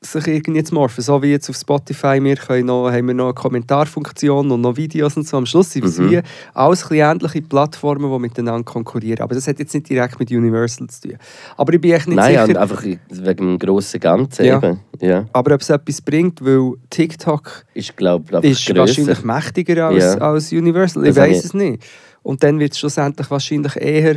[0.00, 1.02] sich irgendwie zu morphen.
[1.02, 4.76] So wie jetzt auf Spotify, wir können noch, haben wir noch eine Kommentarfunktion und noch
[4.76, 5.36] Videos und so.
[5.36, 6.10] Am Schluss sind es Mhm.
[6.10, 6.20] wie
[6.54, 9.20] alles ähnliche Plattformen, die miteinander konkurrieren.
[9.22, 11.18] Aber das hat jetzt nicht direkt mit Universal zu tun.
[11.56, 12.44] Aber ich bin echt nicht Nein, sicher.
[12.48, 13.00] und einfach wegen
[13.36, 14.58] dem grossen Ganzen Ja.
[14.58, 14.80] eben.
[15.00, 15.26] Ja.
[15.32, 17.64] aber ob es etwas bringt, weil TikTok
[17.96, 18.78] glaube, einfach ist grösser.
[18.80, 20.18] wahrscheinlich mächtiger als, Ja.
[20.18, 21.06] als Universal.
[21.06, 21.84] Ich weiß es nicht.
[22.22, 24.16] Und dann wird es schlussendlich wahrscheinlich eher.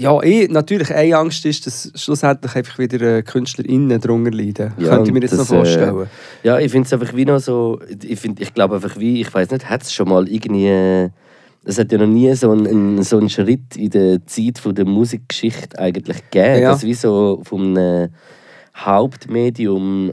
[0.00, 4.72] Ja, eh, natürlich, eine Angst ist, dass schlussendlich einfach wieder äh, KünstlerInnen drunter leiden.
[4.78, 6.06] Ja, Könnte ich mir jetzt noch das, äh, vorstellen.
[6.42, 7.78] Ja, ich finde es einfach wie noch so.
[8.02, 10.68] Ich, find, ich glaube einfach wie, ich weiß nicht, hat es schon mal irgendwie.
[10.68, 11.10] äh,
[11.64, 14.86] Es hat ja noch nie so einen, so einen Schritt in der Zeit von der
[14.86, 16.70] Musikgeschichte eigentlich gegeben, Ja.
[16.70, 18.08] dass wie so vom einem
[18.74, 20.12] Hauptmedium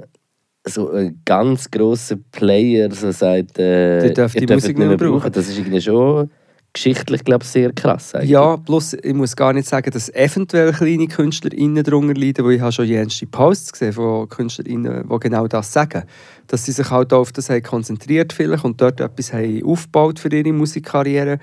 [0.65, 4.13] so ein ganz grosser Player so sagt, äh, Die ihr die
[4.45, 5.31] dürft Musik nicht mehr brauchen.
[5.31, 6.29] Das ist irgendwie schon
[6.77, 8.13] geschichtlich, glaube ich, sehr krass.
[8.15, 8.29] Eigentlich.
[8.29, 12.61] Ja, plus ich muss gar nicht sagen, dass eventuell kleine KünstlerInnen darunter leiden, weil ich
[12.61, 16.03] habe schon jenste Posts gesehen von KünstlerInnen, die genau das sagen.
[16.47, 20.31] Dass sie sich halt auf das haben konzentriert vielleicht und dort etwas haben aufgebaut für
[20.31, 21.39] ihre Musikkarriere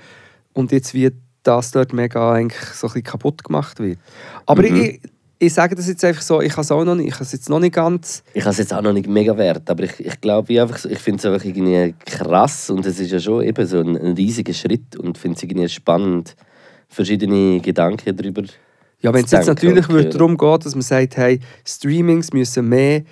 [0.53, 1.11] und jetzt wie
[1.43, 3.99] das dort mega eigentlich so ein bisschen kaputt gemacht wird.
[4.45, 4.75] Aber Mhm.
[4.75, 5.01] ich,
[5.37, 7.49] ich sage das jetzt einfach so, ich habe es auch noch nicht, ich habe jetzt
[7.49, 8.23] noch nicht ganz...
[8.33, 10.85] Ich habe es jetzt auch noch nicht mega wert, aber ich, ich glaube, ich, einfach
[10.85, 14.13] ich finde es einfach irgendwie krass und es ist ja schon eben so ein, ein
[14.13, 16.35] riesiger Schritt und finde es irgendwie spannend,
[16.87, 18.43] verschiedene Gedanken darüber.
[19.01, 23.03] Ja, wenn es jetzt natürlich würde darum geht, dass man sagt, hey, Streamings müssen mehr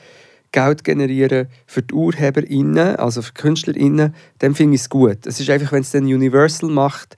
[0.52, 5.26] Geld generieren für die UrheberInnen, also für die KünstlerInnen, dann finde ich es gut.
[5.26, 7.18] Es ist einfach, wenn es dann Universal macht,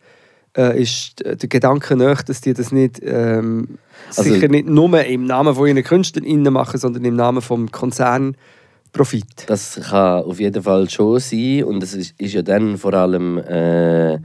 [0.58, 3.78] äh, ist der Gedanke nicht, dass die das nicht ähm,
[4.10, 8.36] Also- sicher nicht nur im Namen von ihren KünstlerInnen machen, sondern im Namen vom Konzern
[8.94, 9.26] Profit.
[9.48, 13.38] Das kann auf jeden Fall schon sein und es ist, ist ja dann vor allem
[13.40, 14.20] äh,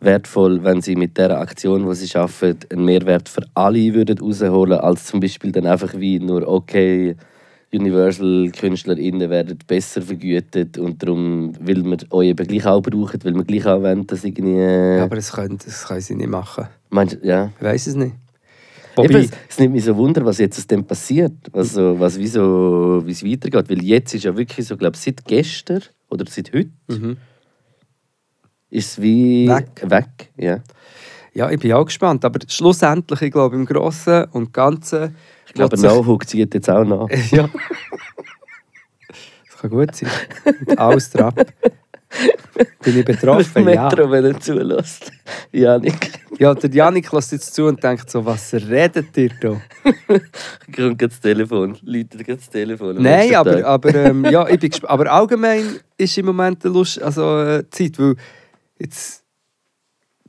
[0.00, 4.78] wertvoll, wenn sie mit der Aktion, die sie schaffen, einen Mehrwert für alle würden rausholen,
[4.78, 7.16] als zum Beispiel dann einfach wie nur okay.
[7.72, 13.46] Universal-KünstlerInnen werden besser vergütet und darum will man euch eben gleich auch brauchen, weil man
[13.46, 14.56] gleich auch wollen, dass irgendwie...
[14.56, 16.66] Ja, aber das können, das können sie nicht machen.
[16.88, 17.52] meinst, ja.
[17.58, 18.14] Ich weiß es nicht.
[18.98, 22.18] Eben, es, es nimmt mich so Wunder, was jetzt aus dem passiert, was, so, was
[22.18, 23.70] wie so, es weitergeht.
[23.70, 27.16] Weil jetzt ist ja wirklich so, glaube seit gestern oder seit heute Mhm.
[28.68, 29.90] ist es wie Weg.
[29.90, 30.60] weg ja.
[31.34, 32.24] Ja, ich bin auch gespannt.
[32.24, 35.14] Aber schlussendlich, ich glaube, im Großen und Ganzen...
[35.46, 37.08] Ich glaube, sich- No-Hook zieht jetzt auch nach.
[37.30, 37.48] Ja.
[39.08, 40.08] Das kann gut sein.
[40.66, 41.34] Und alles drauf.
[42.82, 43.68] Bin ich betroffen?
[43.68, 43.84] Ja.
[43.88, 45.12] Metro, wenn er zulässt.
[45.52, 49.60] Janik, ja, der Janik lässt jetzt zu und denkt so, was redet ihr da?
[50.76, 53.00] kommt das Telefon, läutet das Telefon.
[53.02, 53.64] Nein, aber, Tag.
[53.64, 57.98] aber, ähm, ja, ich bin aber allgemein ist im Moment eine Lust, also, äh, Zeit,
[57.98, 58.16] weil
[58.78, 59.19] jetzt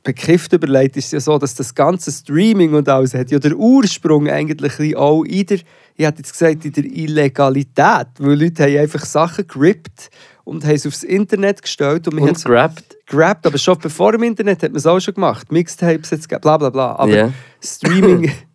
[0.02, 3.56] bekifft überlegt ist es ja so, dass das ganze Streaming und alles hat ja der
[3.56, 5.60] Ursprung eigentlich auch in der
[5.94, 8.06] ich hätte jetzt gesagt, in der Illegalität.
[8.18, 10.10] Weil Leute haben einfach Sachen gerippt
[10.44, 12.08] und haben es aufs Internet gestellt.
[12.08, 12.96] Und Und grabbed.
[13.06, 13.46] gerappt.
[13.46, 15.52] Aber schon bevor im Internet hat man es auch schon gemacht.
[15.52, 16.96] Mixtapes, jetzt, bla bla bla.
[16.96, 17.32] Aber Ja.
[17.62, 18.32] Streaming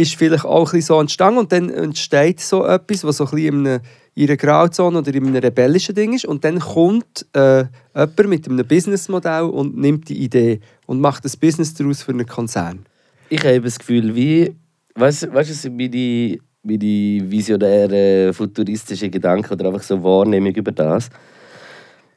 [0.00, 1.38] ist vielleicht auch ein so entstanden.
[1.40, 3.80] Und dann entsteht so etwas, was so ein bisschen in, einer,
[4.14, 6.24] in einer Grauzone oder in einem rebellischen Ding ist.
[6.24, 11.32] Und dann kommt äh, jemand mit einem Businessmodell und nimmt die Idee und macht ein
[11.40, 12.86] Business daraus für einen Konzern.
[13.28, 14.54] Ich habe das Gefühl, wie.
[14.96, 21.10] Weißt weißt, du, meine, meine visionäre, futuristische Gedanken oder einfach so Wahrnehmung über das?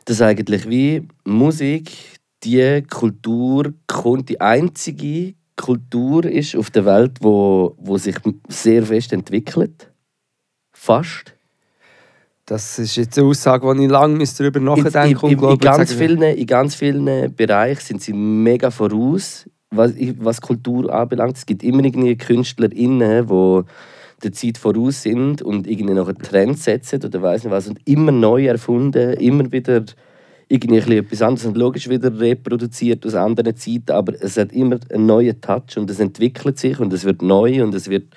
[0.06, 1.92] Dass eigentlich wie Musik
[2.44, 3.74] die Kultur,
[4.28, 8.16] die einzige Kultur ist auf der Welt, wo, wo sich
[8.48, 9.92] sehr fest entwickelt.
[10.72, 11.36] Fast.
[12.46, 15.54] Das ist jetzt eine Aussage, wo ich lange darüber In, nachdenken in, und in, glaube,
[15.54, 21.38] in, ganz vielen, in ganz vielen Bereichen sind sie mega voraus, was, was Kultur anbelangt.
[21.38, 23.62] Es gibt immer irgendwie KünstlerInnen, die
[24.24, 27.80] der Zeit voraus sind und irgendwie noch einen Trend setzen oder weiß nicht was und
[27.86, 29.84] immer neu erfunden, immer wieder
[30.54, 35.08] irgendwie etwas anderes und logisch wieder reproduziert aus anderen Zeiten, aber es hat immer einen
[35.08, 38.14] neuen Touch und es entwickelt sich und es wird neu und es wird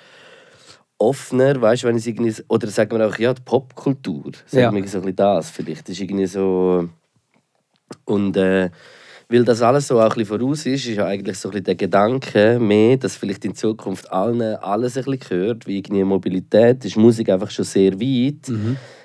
[0.99, 4.71] offener, weißt wenn es irgendwie oder sagen wir auch ja die Popkultur, sagen Ja.
[4.83, 6.87] wir so ein bisschen das vielleicht, das ist irgendwie so
[8.05, 8.69] und äh,
[9.29, 11.65] weil das alles so auch ein bisschen voraus ist, ist ja eigentlich so ein bisschen
[11.65, 16.85] der Gedanke mehr, dass vielleicht in Zukunft allen alles ein bisschen gehört, wie irgendwie Mobilität,
[16.85, 18.47] ist Musik einfach schon sehr weit.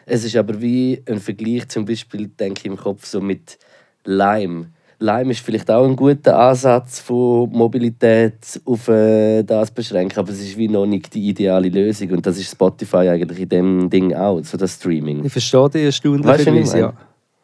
[0.07, 3.59] Es ist aber wie ein Vergleich zum Beispiel, denke ich im Kopf, so mit
[4.05, 4.67] Lime.
[4.99, 10.41] Lime ist vielleicht auch ein guter Ansatz von Mobilität auf äh, das beschränken, aber es
[10.41, 14.15] ist wie noch nicht die ideale Lösung und das ist Spotify eigentlich in dem Ding
[14.15, 15.25] auch, so das Streaming.
[15.25, 16.93] Ich verstehe du, was ich ja.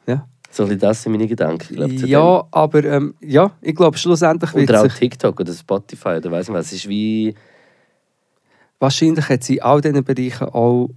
[0.07, 0.29] ja.
[0.51, 1.74] So ein bisschen das sind meine Gedanken.
[1.74, 2.09] glaub, zu dem.
[2.09, 4.88] Ja, aber ähm, ja, ich glaube, schlussendlich wird Oder auch.
[4.88, 6.66] TikTok oder Spotify oder weiss nicht was.
[6.66, 7.34] Es ist wie.
[8.80, 10.88] Wahrscheinlich hat sie in all diesen Bereichen auch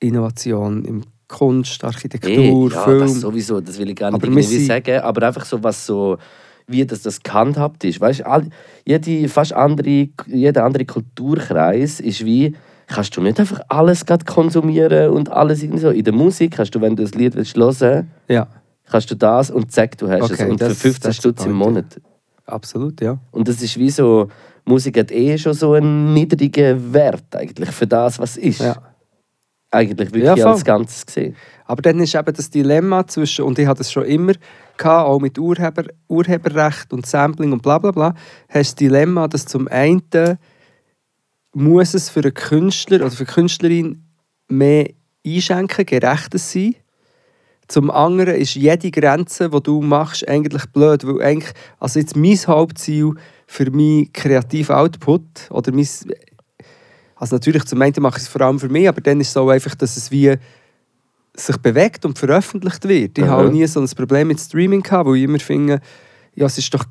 [0.00, 3.00] Innovation im Kunst, Architektur, ja, Film.
[3.00, 6.18] das sowieso, das will ich gar nicht Aber irgendwie sagen, aber einfach so was so,
[6.66, 8.00] wie das, das gehandhabt ist.
[8.00, 8.48] Weißt du, all-
[8.86, 12.54] jede, fast andere, jeder andere Kulturkreis ist wie,
[12.86, 15.90] kannst du nicht einfach alles konsumieren und alles irgendwie so.
[15.90, 18.46] In der Musik kannst du, wenn du ein Lied willst hören, Ja,
[18.90, 20.50] kannst du das und zack, du hast Okay, es.
[20.50, 21.52] Und das- für 15 das ist der Stutz im.
[21.52, 22.00] Monat.
[22.46, 23.18] absolut, ja.
[23.30, 24.28] Und das ist wie so,
[24.64, 28.60] Musik hat eh schon so einen niedrigen Wert eigentlich für das, was ist.
[28.60, 28.76] ja.
[29.70, 31.34] Eigentlich wirklich Ja, als Ganzes gesehen.
[31.64, 34.34] Aber dann ist eben das Dilemma zwischen, und ich hatte das schon immer,
[34.76, 38.14] gehabt, auch mit Urheber, Urheberrecht und Sampling und bla bla bla,
[38.48, 40.02] hast das Dilemma, dass zum einen
[41.54, 44.04] muss es für einen Künstler oder für eine Künstlerin
[44.48, 44.90] mehr
[45.26, 46.76] einschenken, gerechter sein.
[47.68, 52.36] Zum anderen ist jede Grenze, die du machst, eigentlich blöd, weil eigentlich, also jetzt mein
[52.46, 53.12] Hauptziel
[53.46, 55.86] für meinen kreativen Output oder mein,
[57.16, 59.36] also natürlich zum einen mache ich es vor allem für mich, aber dann ist es
[59.36, 60.34] auch einfach, dass es wie
[61.36, 63.18] sich bewegt und veröffentlicht wird.
[63.18, 63.38] Ich Aha.
[63.38, 65.80] habe nie so ein Problem mit Streaming gehabt, weil ich immer finde,
[66.34, 66.84] ja, es ist doch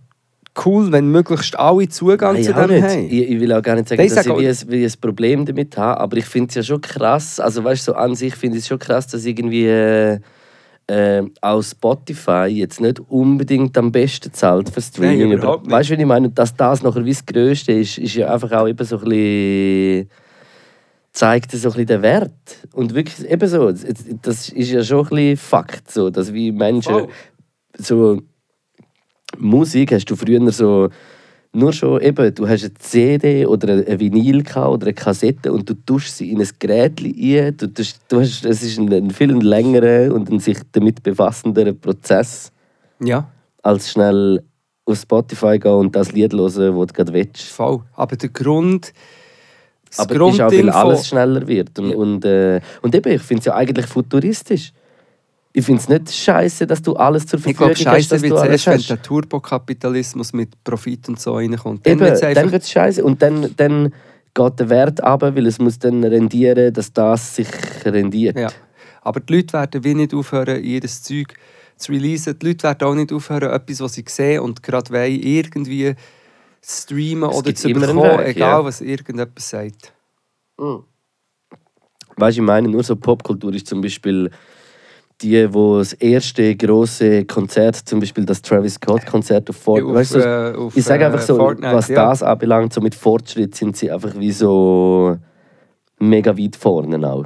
[0.66, 2.84] cool, wenn möglichst alle Zugang Nein, zu dem nicht.
[2.84, 3.06] haben.
[3.06, 4.86] Ich, ich will auch gar nicht sagen, Nein, ich dass sag ich wie ein, wie
[4.86, 7.98] ein Problem damit habe, aber ich finde es ja schon krass, also weißt du, so
[7.98, 10.20] an sich finde ich es schon krass, dass irgendwie äh,
[10.88, 15.30] äh, auch Spotify jetzt nicht unbedingt am besten zahlt für Streaming.
[15.30, 15.72] Nein, überhaupt nicht.
[15.72, 16.30] weißt du, wie ich meine?
[16.30, 20.10] Dass das nachher wie das Größte ist, ist ja einfach auch eben so ein bisschen
[21.14, 22.32] zeigt so ein bisschen den Wert.
[22.74, 26.92] Und wirklich eben so, das ist ja schon ein bisschen Fakt, so, dass wie Menschen
[26.92, 27.08] Voll.
[27.78, 28.22] so
[29.38, 30.90] Musik hast du früher so
[31.56, 35.76] nur schon eben, du hast eine CD oder ein Vinyl oder eine Kassette und du
[35.86, 37.56] tust sie in ein Gerät ein.
[37.58, 41.72] Du, tust, du hast, es ist ein, ein viel längerer und ein sich damit befassender
[41.74, 42.52] Prozess,
[43.00, 43.30] Ja,
[43.62, 44.44] als schnell
[44.86, 47.44] auf Spotify gehen und das Lied hören, das du gerade willst.
[47.44, 47.82] voll.
[47.94, 48.92] Aber der Grund...
[49.90, 51.78] das Aber es ist auch, weil Grundding alles schneller wird.
[51.80, 51.96] Und, Ja.
[51.96, 54.74] und, äh, und eben, ich finde es ja eigentlich futuristisch.
[55.56, 58.22] Ich finde es nicht scheiße, dass du alles zur Ich Verfügung glaube, hast, scheiße dass
[58.24, 61.86] wird du alles erst, wenn der Turbokapitalismus mit Profit und so reinkommt.
[61.86, 63.04] Dann wird es scheiße.
[63.04, 63.94] Und dann, dann
[64.34, 67.48] geht der Wert ab, weil es muss dann rendieren, dass das sich
[67.86, 68.38] rendiert.
[68.38, 68.50] Ja.
[69.04, 71.36] Aber die Leute werden wie nicht aufhören, ihr Zeug
[71.78, 72.40] zu releasen.
[72.40, 75.94] Die Leute werden auch nicht aufhören, etwas, was sie sehen und gerade wollen, irgendwie
[76.66, 78.66] streamen Es oder zu bekommen, Weg, egal ja.
[78.66, 79.94] was irgendjemand sagt.
[80.58, 84.32] Weißt du, ich meine, nur so Popkultur ist zum Beispiel
[85.22, 89.96] die, wo das erste große Konzert, zum Beispiel das Travis Scott-Konzert auf Fortnite.
[89.96, 92.10] Weißt du, äh, auf, ich sage äh, einfach so, Fortnite, was ja.
[92.10, 95.18] das anbelangt, so mit Fortschritt sind sie einfach wie so
[96.00, 97.26] mega weit vorne auch.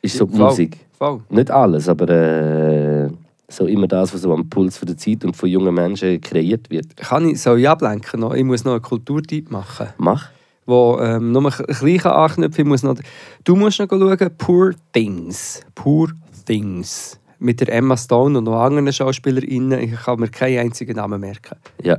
[0.00, 0.78] Ist so die Voll, Musik.
[0.98, 1.20] Voll.
[1.30, 3.08] Nicht alles, aber äh,
[3.48, 6.70] so immer das, was so am Puls von der Zeit und von jungen Menschen kreiert
[6.70, 6.96] wird.
[6.96, 8.20] Kann ich, soll ich ablenken?
[8.20, 8.34] Noch?
[8.34, 9.88] Ich muss noch einen Kulturtyp machen.
[9.98, 10.28] Mach.
[10.64, 12.82] wo ähm, nur ein bisschen anknüpfen muss.
[12.82, 12.96] Noch,
[13.44, 15.60] du musst noch schauen, Poor Things.
[15.74, 16.10] Poor
[16.46, 17.18] Things.
[17.42, 19.80] Mit der Emma Stone und noch anderen SchauspielerInnen.
[19.80, 21.56] Ich kann mir keinen einzigen Namen merken.
[21.82, 21.98] Ja.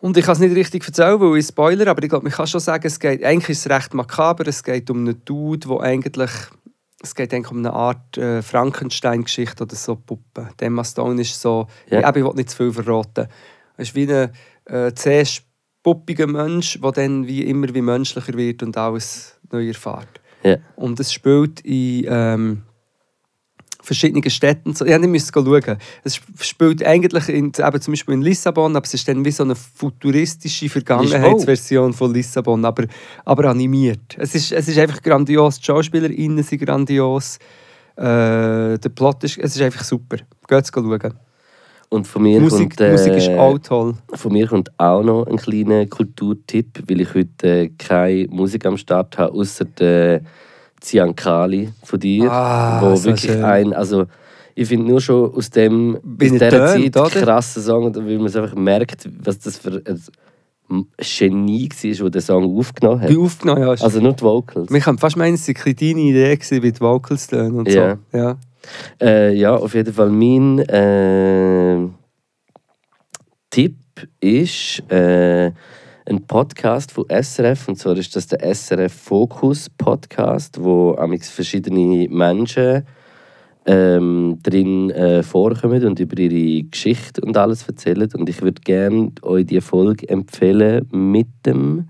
[0.00, 2.46] Und ich kann es nicht richtig erzählen, weil ich Spoiler, aber ich glaube, man kann
[2.46, 5.80] schon sagen, es geht, eigentlich ist es recht makaber, es geht um einen Dude, der
[5.80, 6.30] eigentlich,
[7.02, 10.48] es geht eigentlich um eine Art äh, Frankenstein-Geschichte oder so Puppe.
[10.58, 12.00] Der Emma Stone ist so, Ja.
[12.00, 13.28] ich, ich will nicht zu viel verraten,
[13.76, 14.30] er ist wie ein
[14.64, 15.42] äh, zuerst
[15.84, 20.20] puppiger Mensch, der dann wie immer wie menschlicher wird und alles neu erfährt.
[20.42, 20.56] Ja.
[20.74, 22.62] Und es spielt in ähm,
[23.82, 24.74] verschiedenen Städten.
[24.74, 25.76] so- Ja, ich müsste schauen.
[26.04, 29.42] Es spielt eigentlich in, eben zum Beispiel in Lissabon, aber es ist dann wie so
[29.42, 32.84] eine futuristische Vergangenheitsversion von Lissabon, aber,
[33.24, 34.16] aber animiert.
[34.18, 35.58] Es ist, es ist einfach grandios.
[35.58, 37.38] Die SchauspielerInnen sind grandios.
[37.96, 40.16] Äh, der Plot ist, es ist einfach super.
[40.48, 41.14] Geht schauen.
[41.90, 43.94] Und von mir, Musik, kommt, äh, Musik ist auch toll.
[44.14, 48.78] von mir kommt auch noch ein kleiner Kulturtipp, weil ich heute äh, keine Musik am
[48.78, 50.22] Start habe, außer der
[50.82, 53.44] Ziankali von dir, Ah, wo wirklich schön.
[53.44, 54.04] ein, also
[54.54, 57.08] ich finde nur schon aus dem Bin aus dieser Zeit oder?
[57.24, 59.82] krasser Song, weil man es einfach merkt, was das für
[60.68, 63.08] ein Genie war, der den Song aufgenommen hat.
[63.10, 63.82] Wie aufgenommen hast.
[63.82, 64.70] Also nur die Vocals.
[64.70, 67.68] Wir können fast meinen, es war eine kleine Idee, gewesen, wie die Vocals tönen und
[67.68, 67.98] Ja.
[68.12, 68.18] so.
[68.18, 68.36] Ja.
[69.00, 71.88] Äh, ja, auf jeden Fall mein äh,
[73.50, 73.76] Tipp
[74.20, 75.50] ist äh,
[76.12, 82.06] ein Podcast von SRF und zwar ist das der SRF Fokus Podcast, wo amix verschiedene
[82.10, 82.86] Menschen
[83.64, 89.12] ähm, drin äh, vorkommen und über ihre Geschichte und alles erzählen und ich würde gerne
[89.22, 91.88] euch die Folge empfehlen mit dem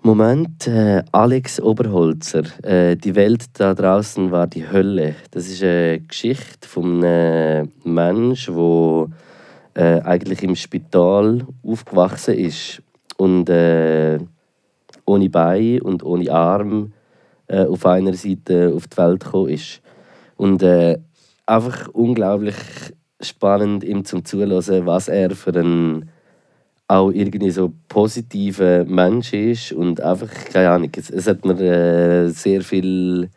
[0.00, 2.44] Moment, äh, Alex Oberholzer.
[2.64, 5.14] Äh, die Welt da draußen war die Hölle.
[5.30, 9.08] Das ist eine Geschichte von einem Mensch, der
[9.74, 12.82] äh, eigentlich im Spital aufgewachsen ist
[13.16, 14.18] und äh,
[15.04, 16.92] ohne Bein und ohne Arm
[17.46, 19.80] äh, auf einer Seite auf die Welt gekommen ist.
[20.36, 20.98] Und äh,
[21.46, 22.56] einfach unglaublich
[23.20, 26.10] spannend, ihm zum Zuhören, was er für ein
[26.88, 32.28] auch irgendwie so positiver Mensch ist und einfach, keine Ahnung, es, es hat mir äh,
[32.28, 33.30] sehr viel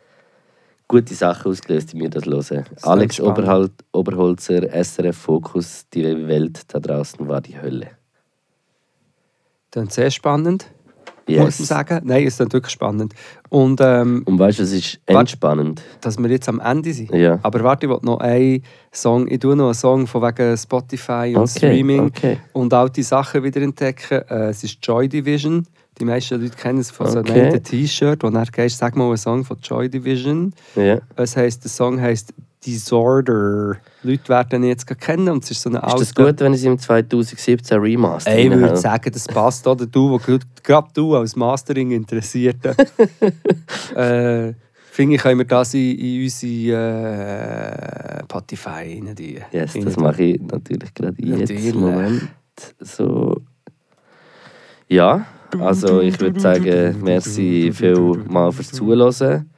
[0.88, 2.64] gute Sachen ausgelöst, die mir das hören.
[2.82, 3.20] Alex.
[3.20, 7.90] Oberhal Oberholzer, SRF Fokus, die Welt da draußen war die Hölle.
[9.70, 10.66] Dann sehr spannend,
[11.26, 11.58] muss Yes.
[11.58, 12.00] man sagen.
[12.04, 13.12] Nein, es ist wirklich spannend.
[13.50, 15.82] Und ähm, Und weißt du, es ist entspannend.
[16.00, 17.10] dass wir jetzt am Ende sind.
[17.12, 17.40] Ja.
[17.42, 18.62] Aber warte, ich will noch einen
[18.92, 19.26] Song.
[19.28, 22.38] Ich tue noch einen Song von wegen Spotify und Okay, Streaming okay.
[22.52, 24.22] und alte Sachen wieder entdecken.
[24.28, 25.66] Äh, es ist Joy Division.
[25.98, 27.48] Die meisten Leute kennen es von so Okay.
[27.48, 30.52] einem T-Shirt, wo dann gehst, sag mal einen Song von Joy Division.
[30.74, 30.98] Ja.
[31.16, 32.34] Es heisst, der Song heißt
[32.66, 33.76] Disorder.
[34.02, 36.60] Leute werden ihn jetzt kennen und es ist so eine Ist das gut, wenn ich
[36.60, 39.66] sie im 2017 remaster Ey, ich würde sagen, das passt.
[39.66, 40.18] Oder du, wo
[40.62, 42.70] gerade du als Mastering Interessierte.
[43.94, 44.52] äh,
[44.90, 46.72] finde ich, können wir das in, in unsere
[48.20, 49.36] äh, Spotify rein tun.
[49.52, 51.38] Yes, Rein das mache ich natürlich gerade jetzt.
[51.50, 51.74] Natürlich.
[51.74, 52.28] Moment.
[52.80, 53.40] So.
[54.88, 55.26] Ja,
[55.60, 59.50] also ich würde sagen, merci viel mal fürs Zuhören.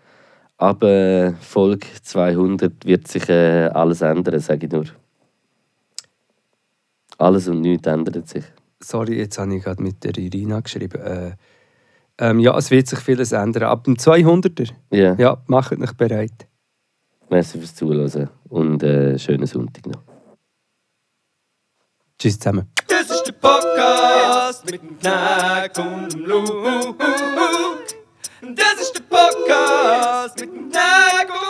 [0.57, 4.87] Aber Folge 200 wird sich äh, alles ändern, sage ich nur.
[7.17, 8.45] Alles und nichts ändert sich.
[8.81, 11.01] Sorry, jetzt habe ich gerade mit der Irina geschrieben.
[11.01, 11.33] Äh,
[12.19, 13.65] ähm, ja, es wird sich vieles ändern.
[13.65, 16.47] Ab dem 200er, Ja, ja, macht euch bereit.
[17.31, 20.03] merci fürs Zuhören und äh, schönen Sonntag noch.
[22.19, 22.69] Tschüss zusammen.
[22.89, 26.97] Das ist der Podcast mit dem Knack und dem Luke.
[28.43, 31.48] Das ist der Podcast mit dem Knack und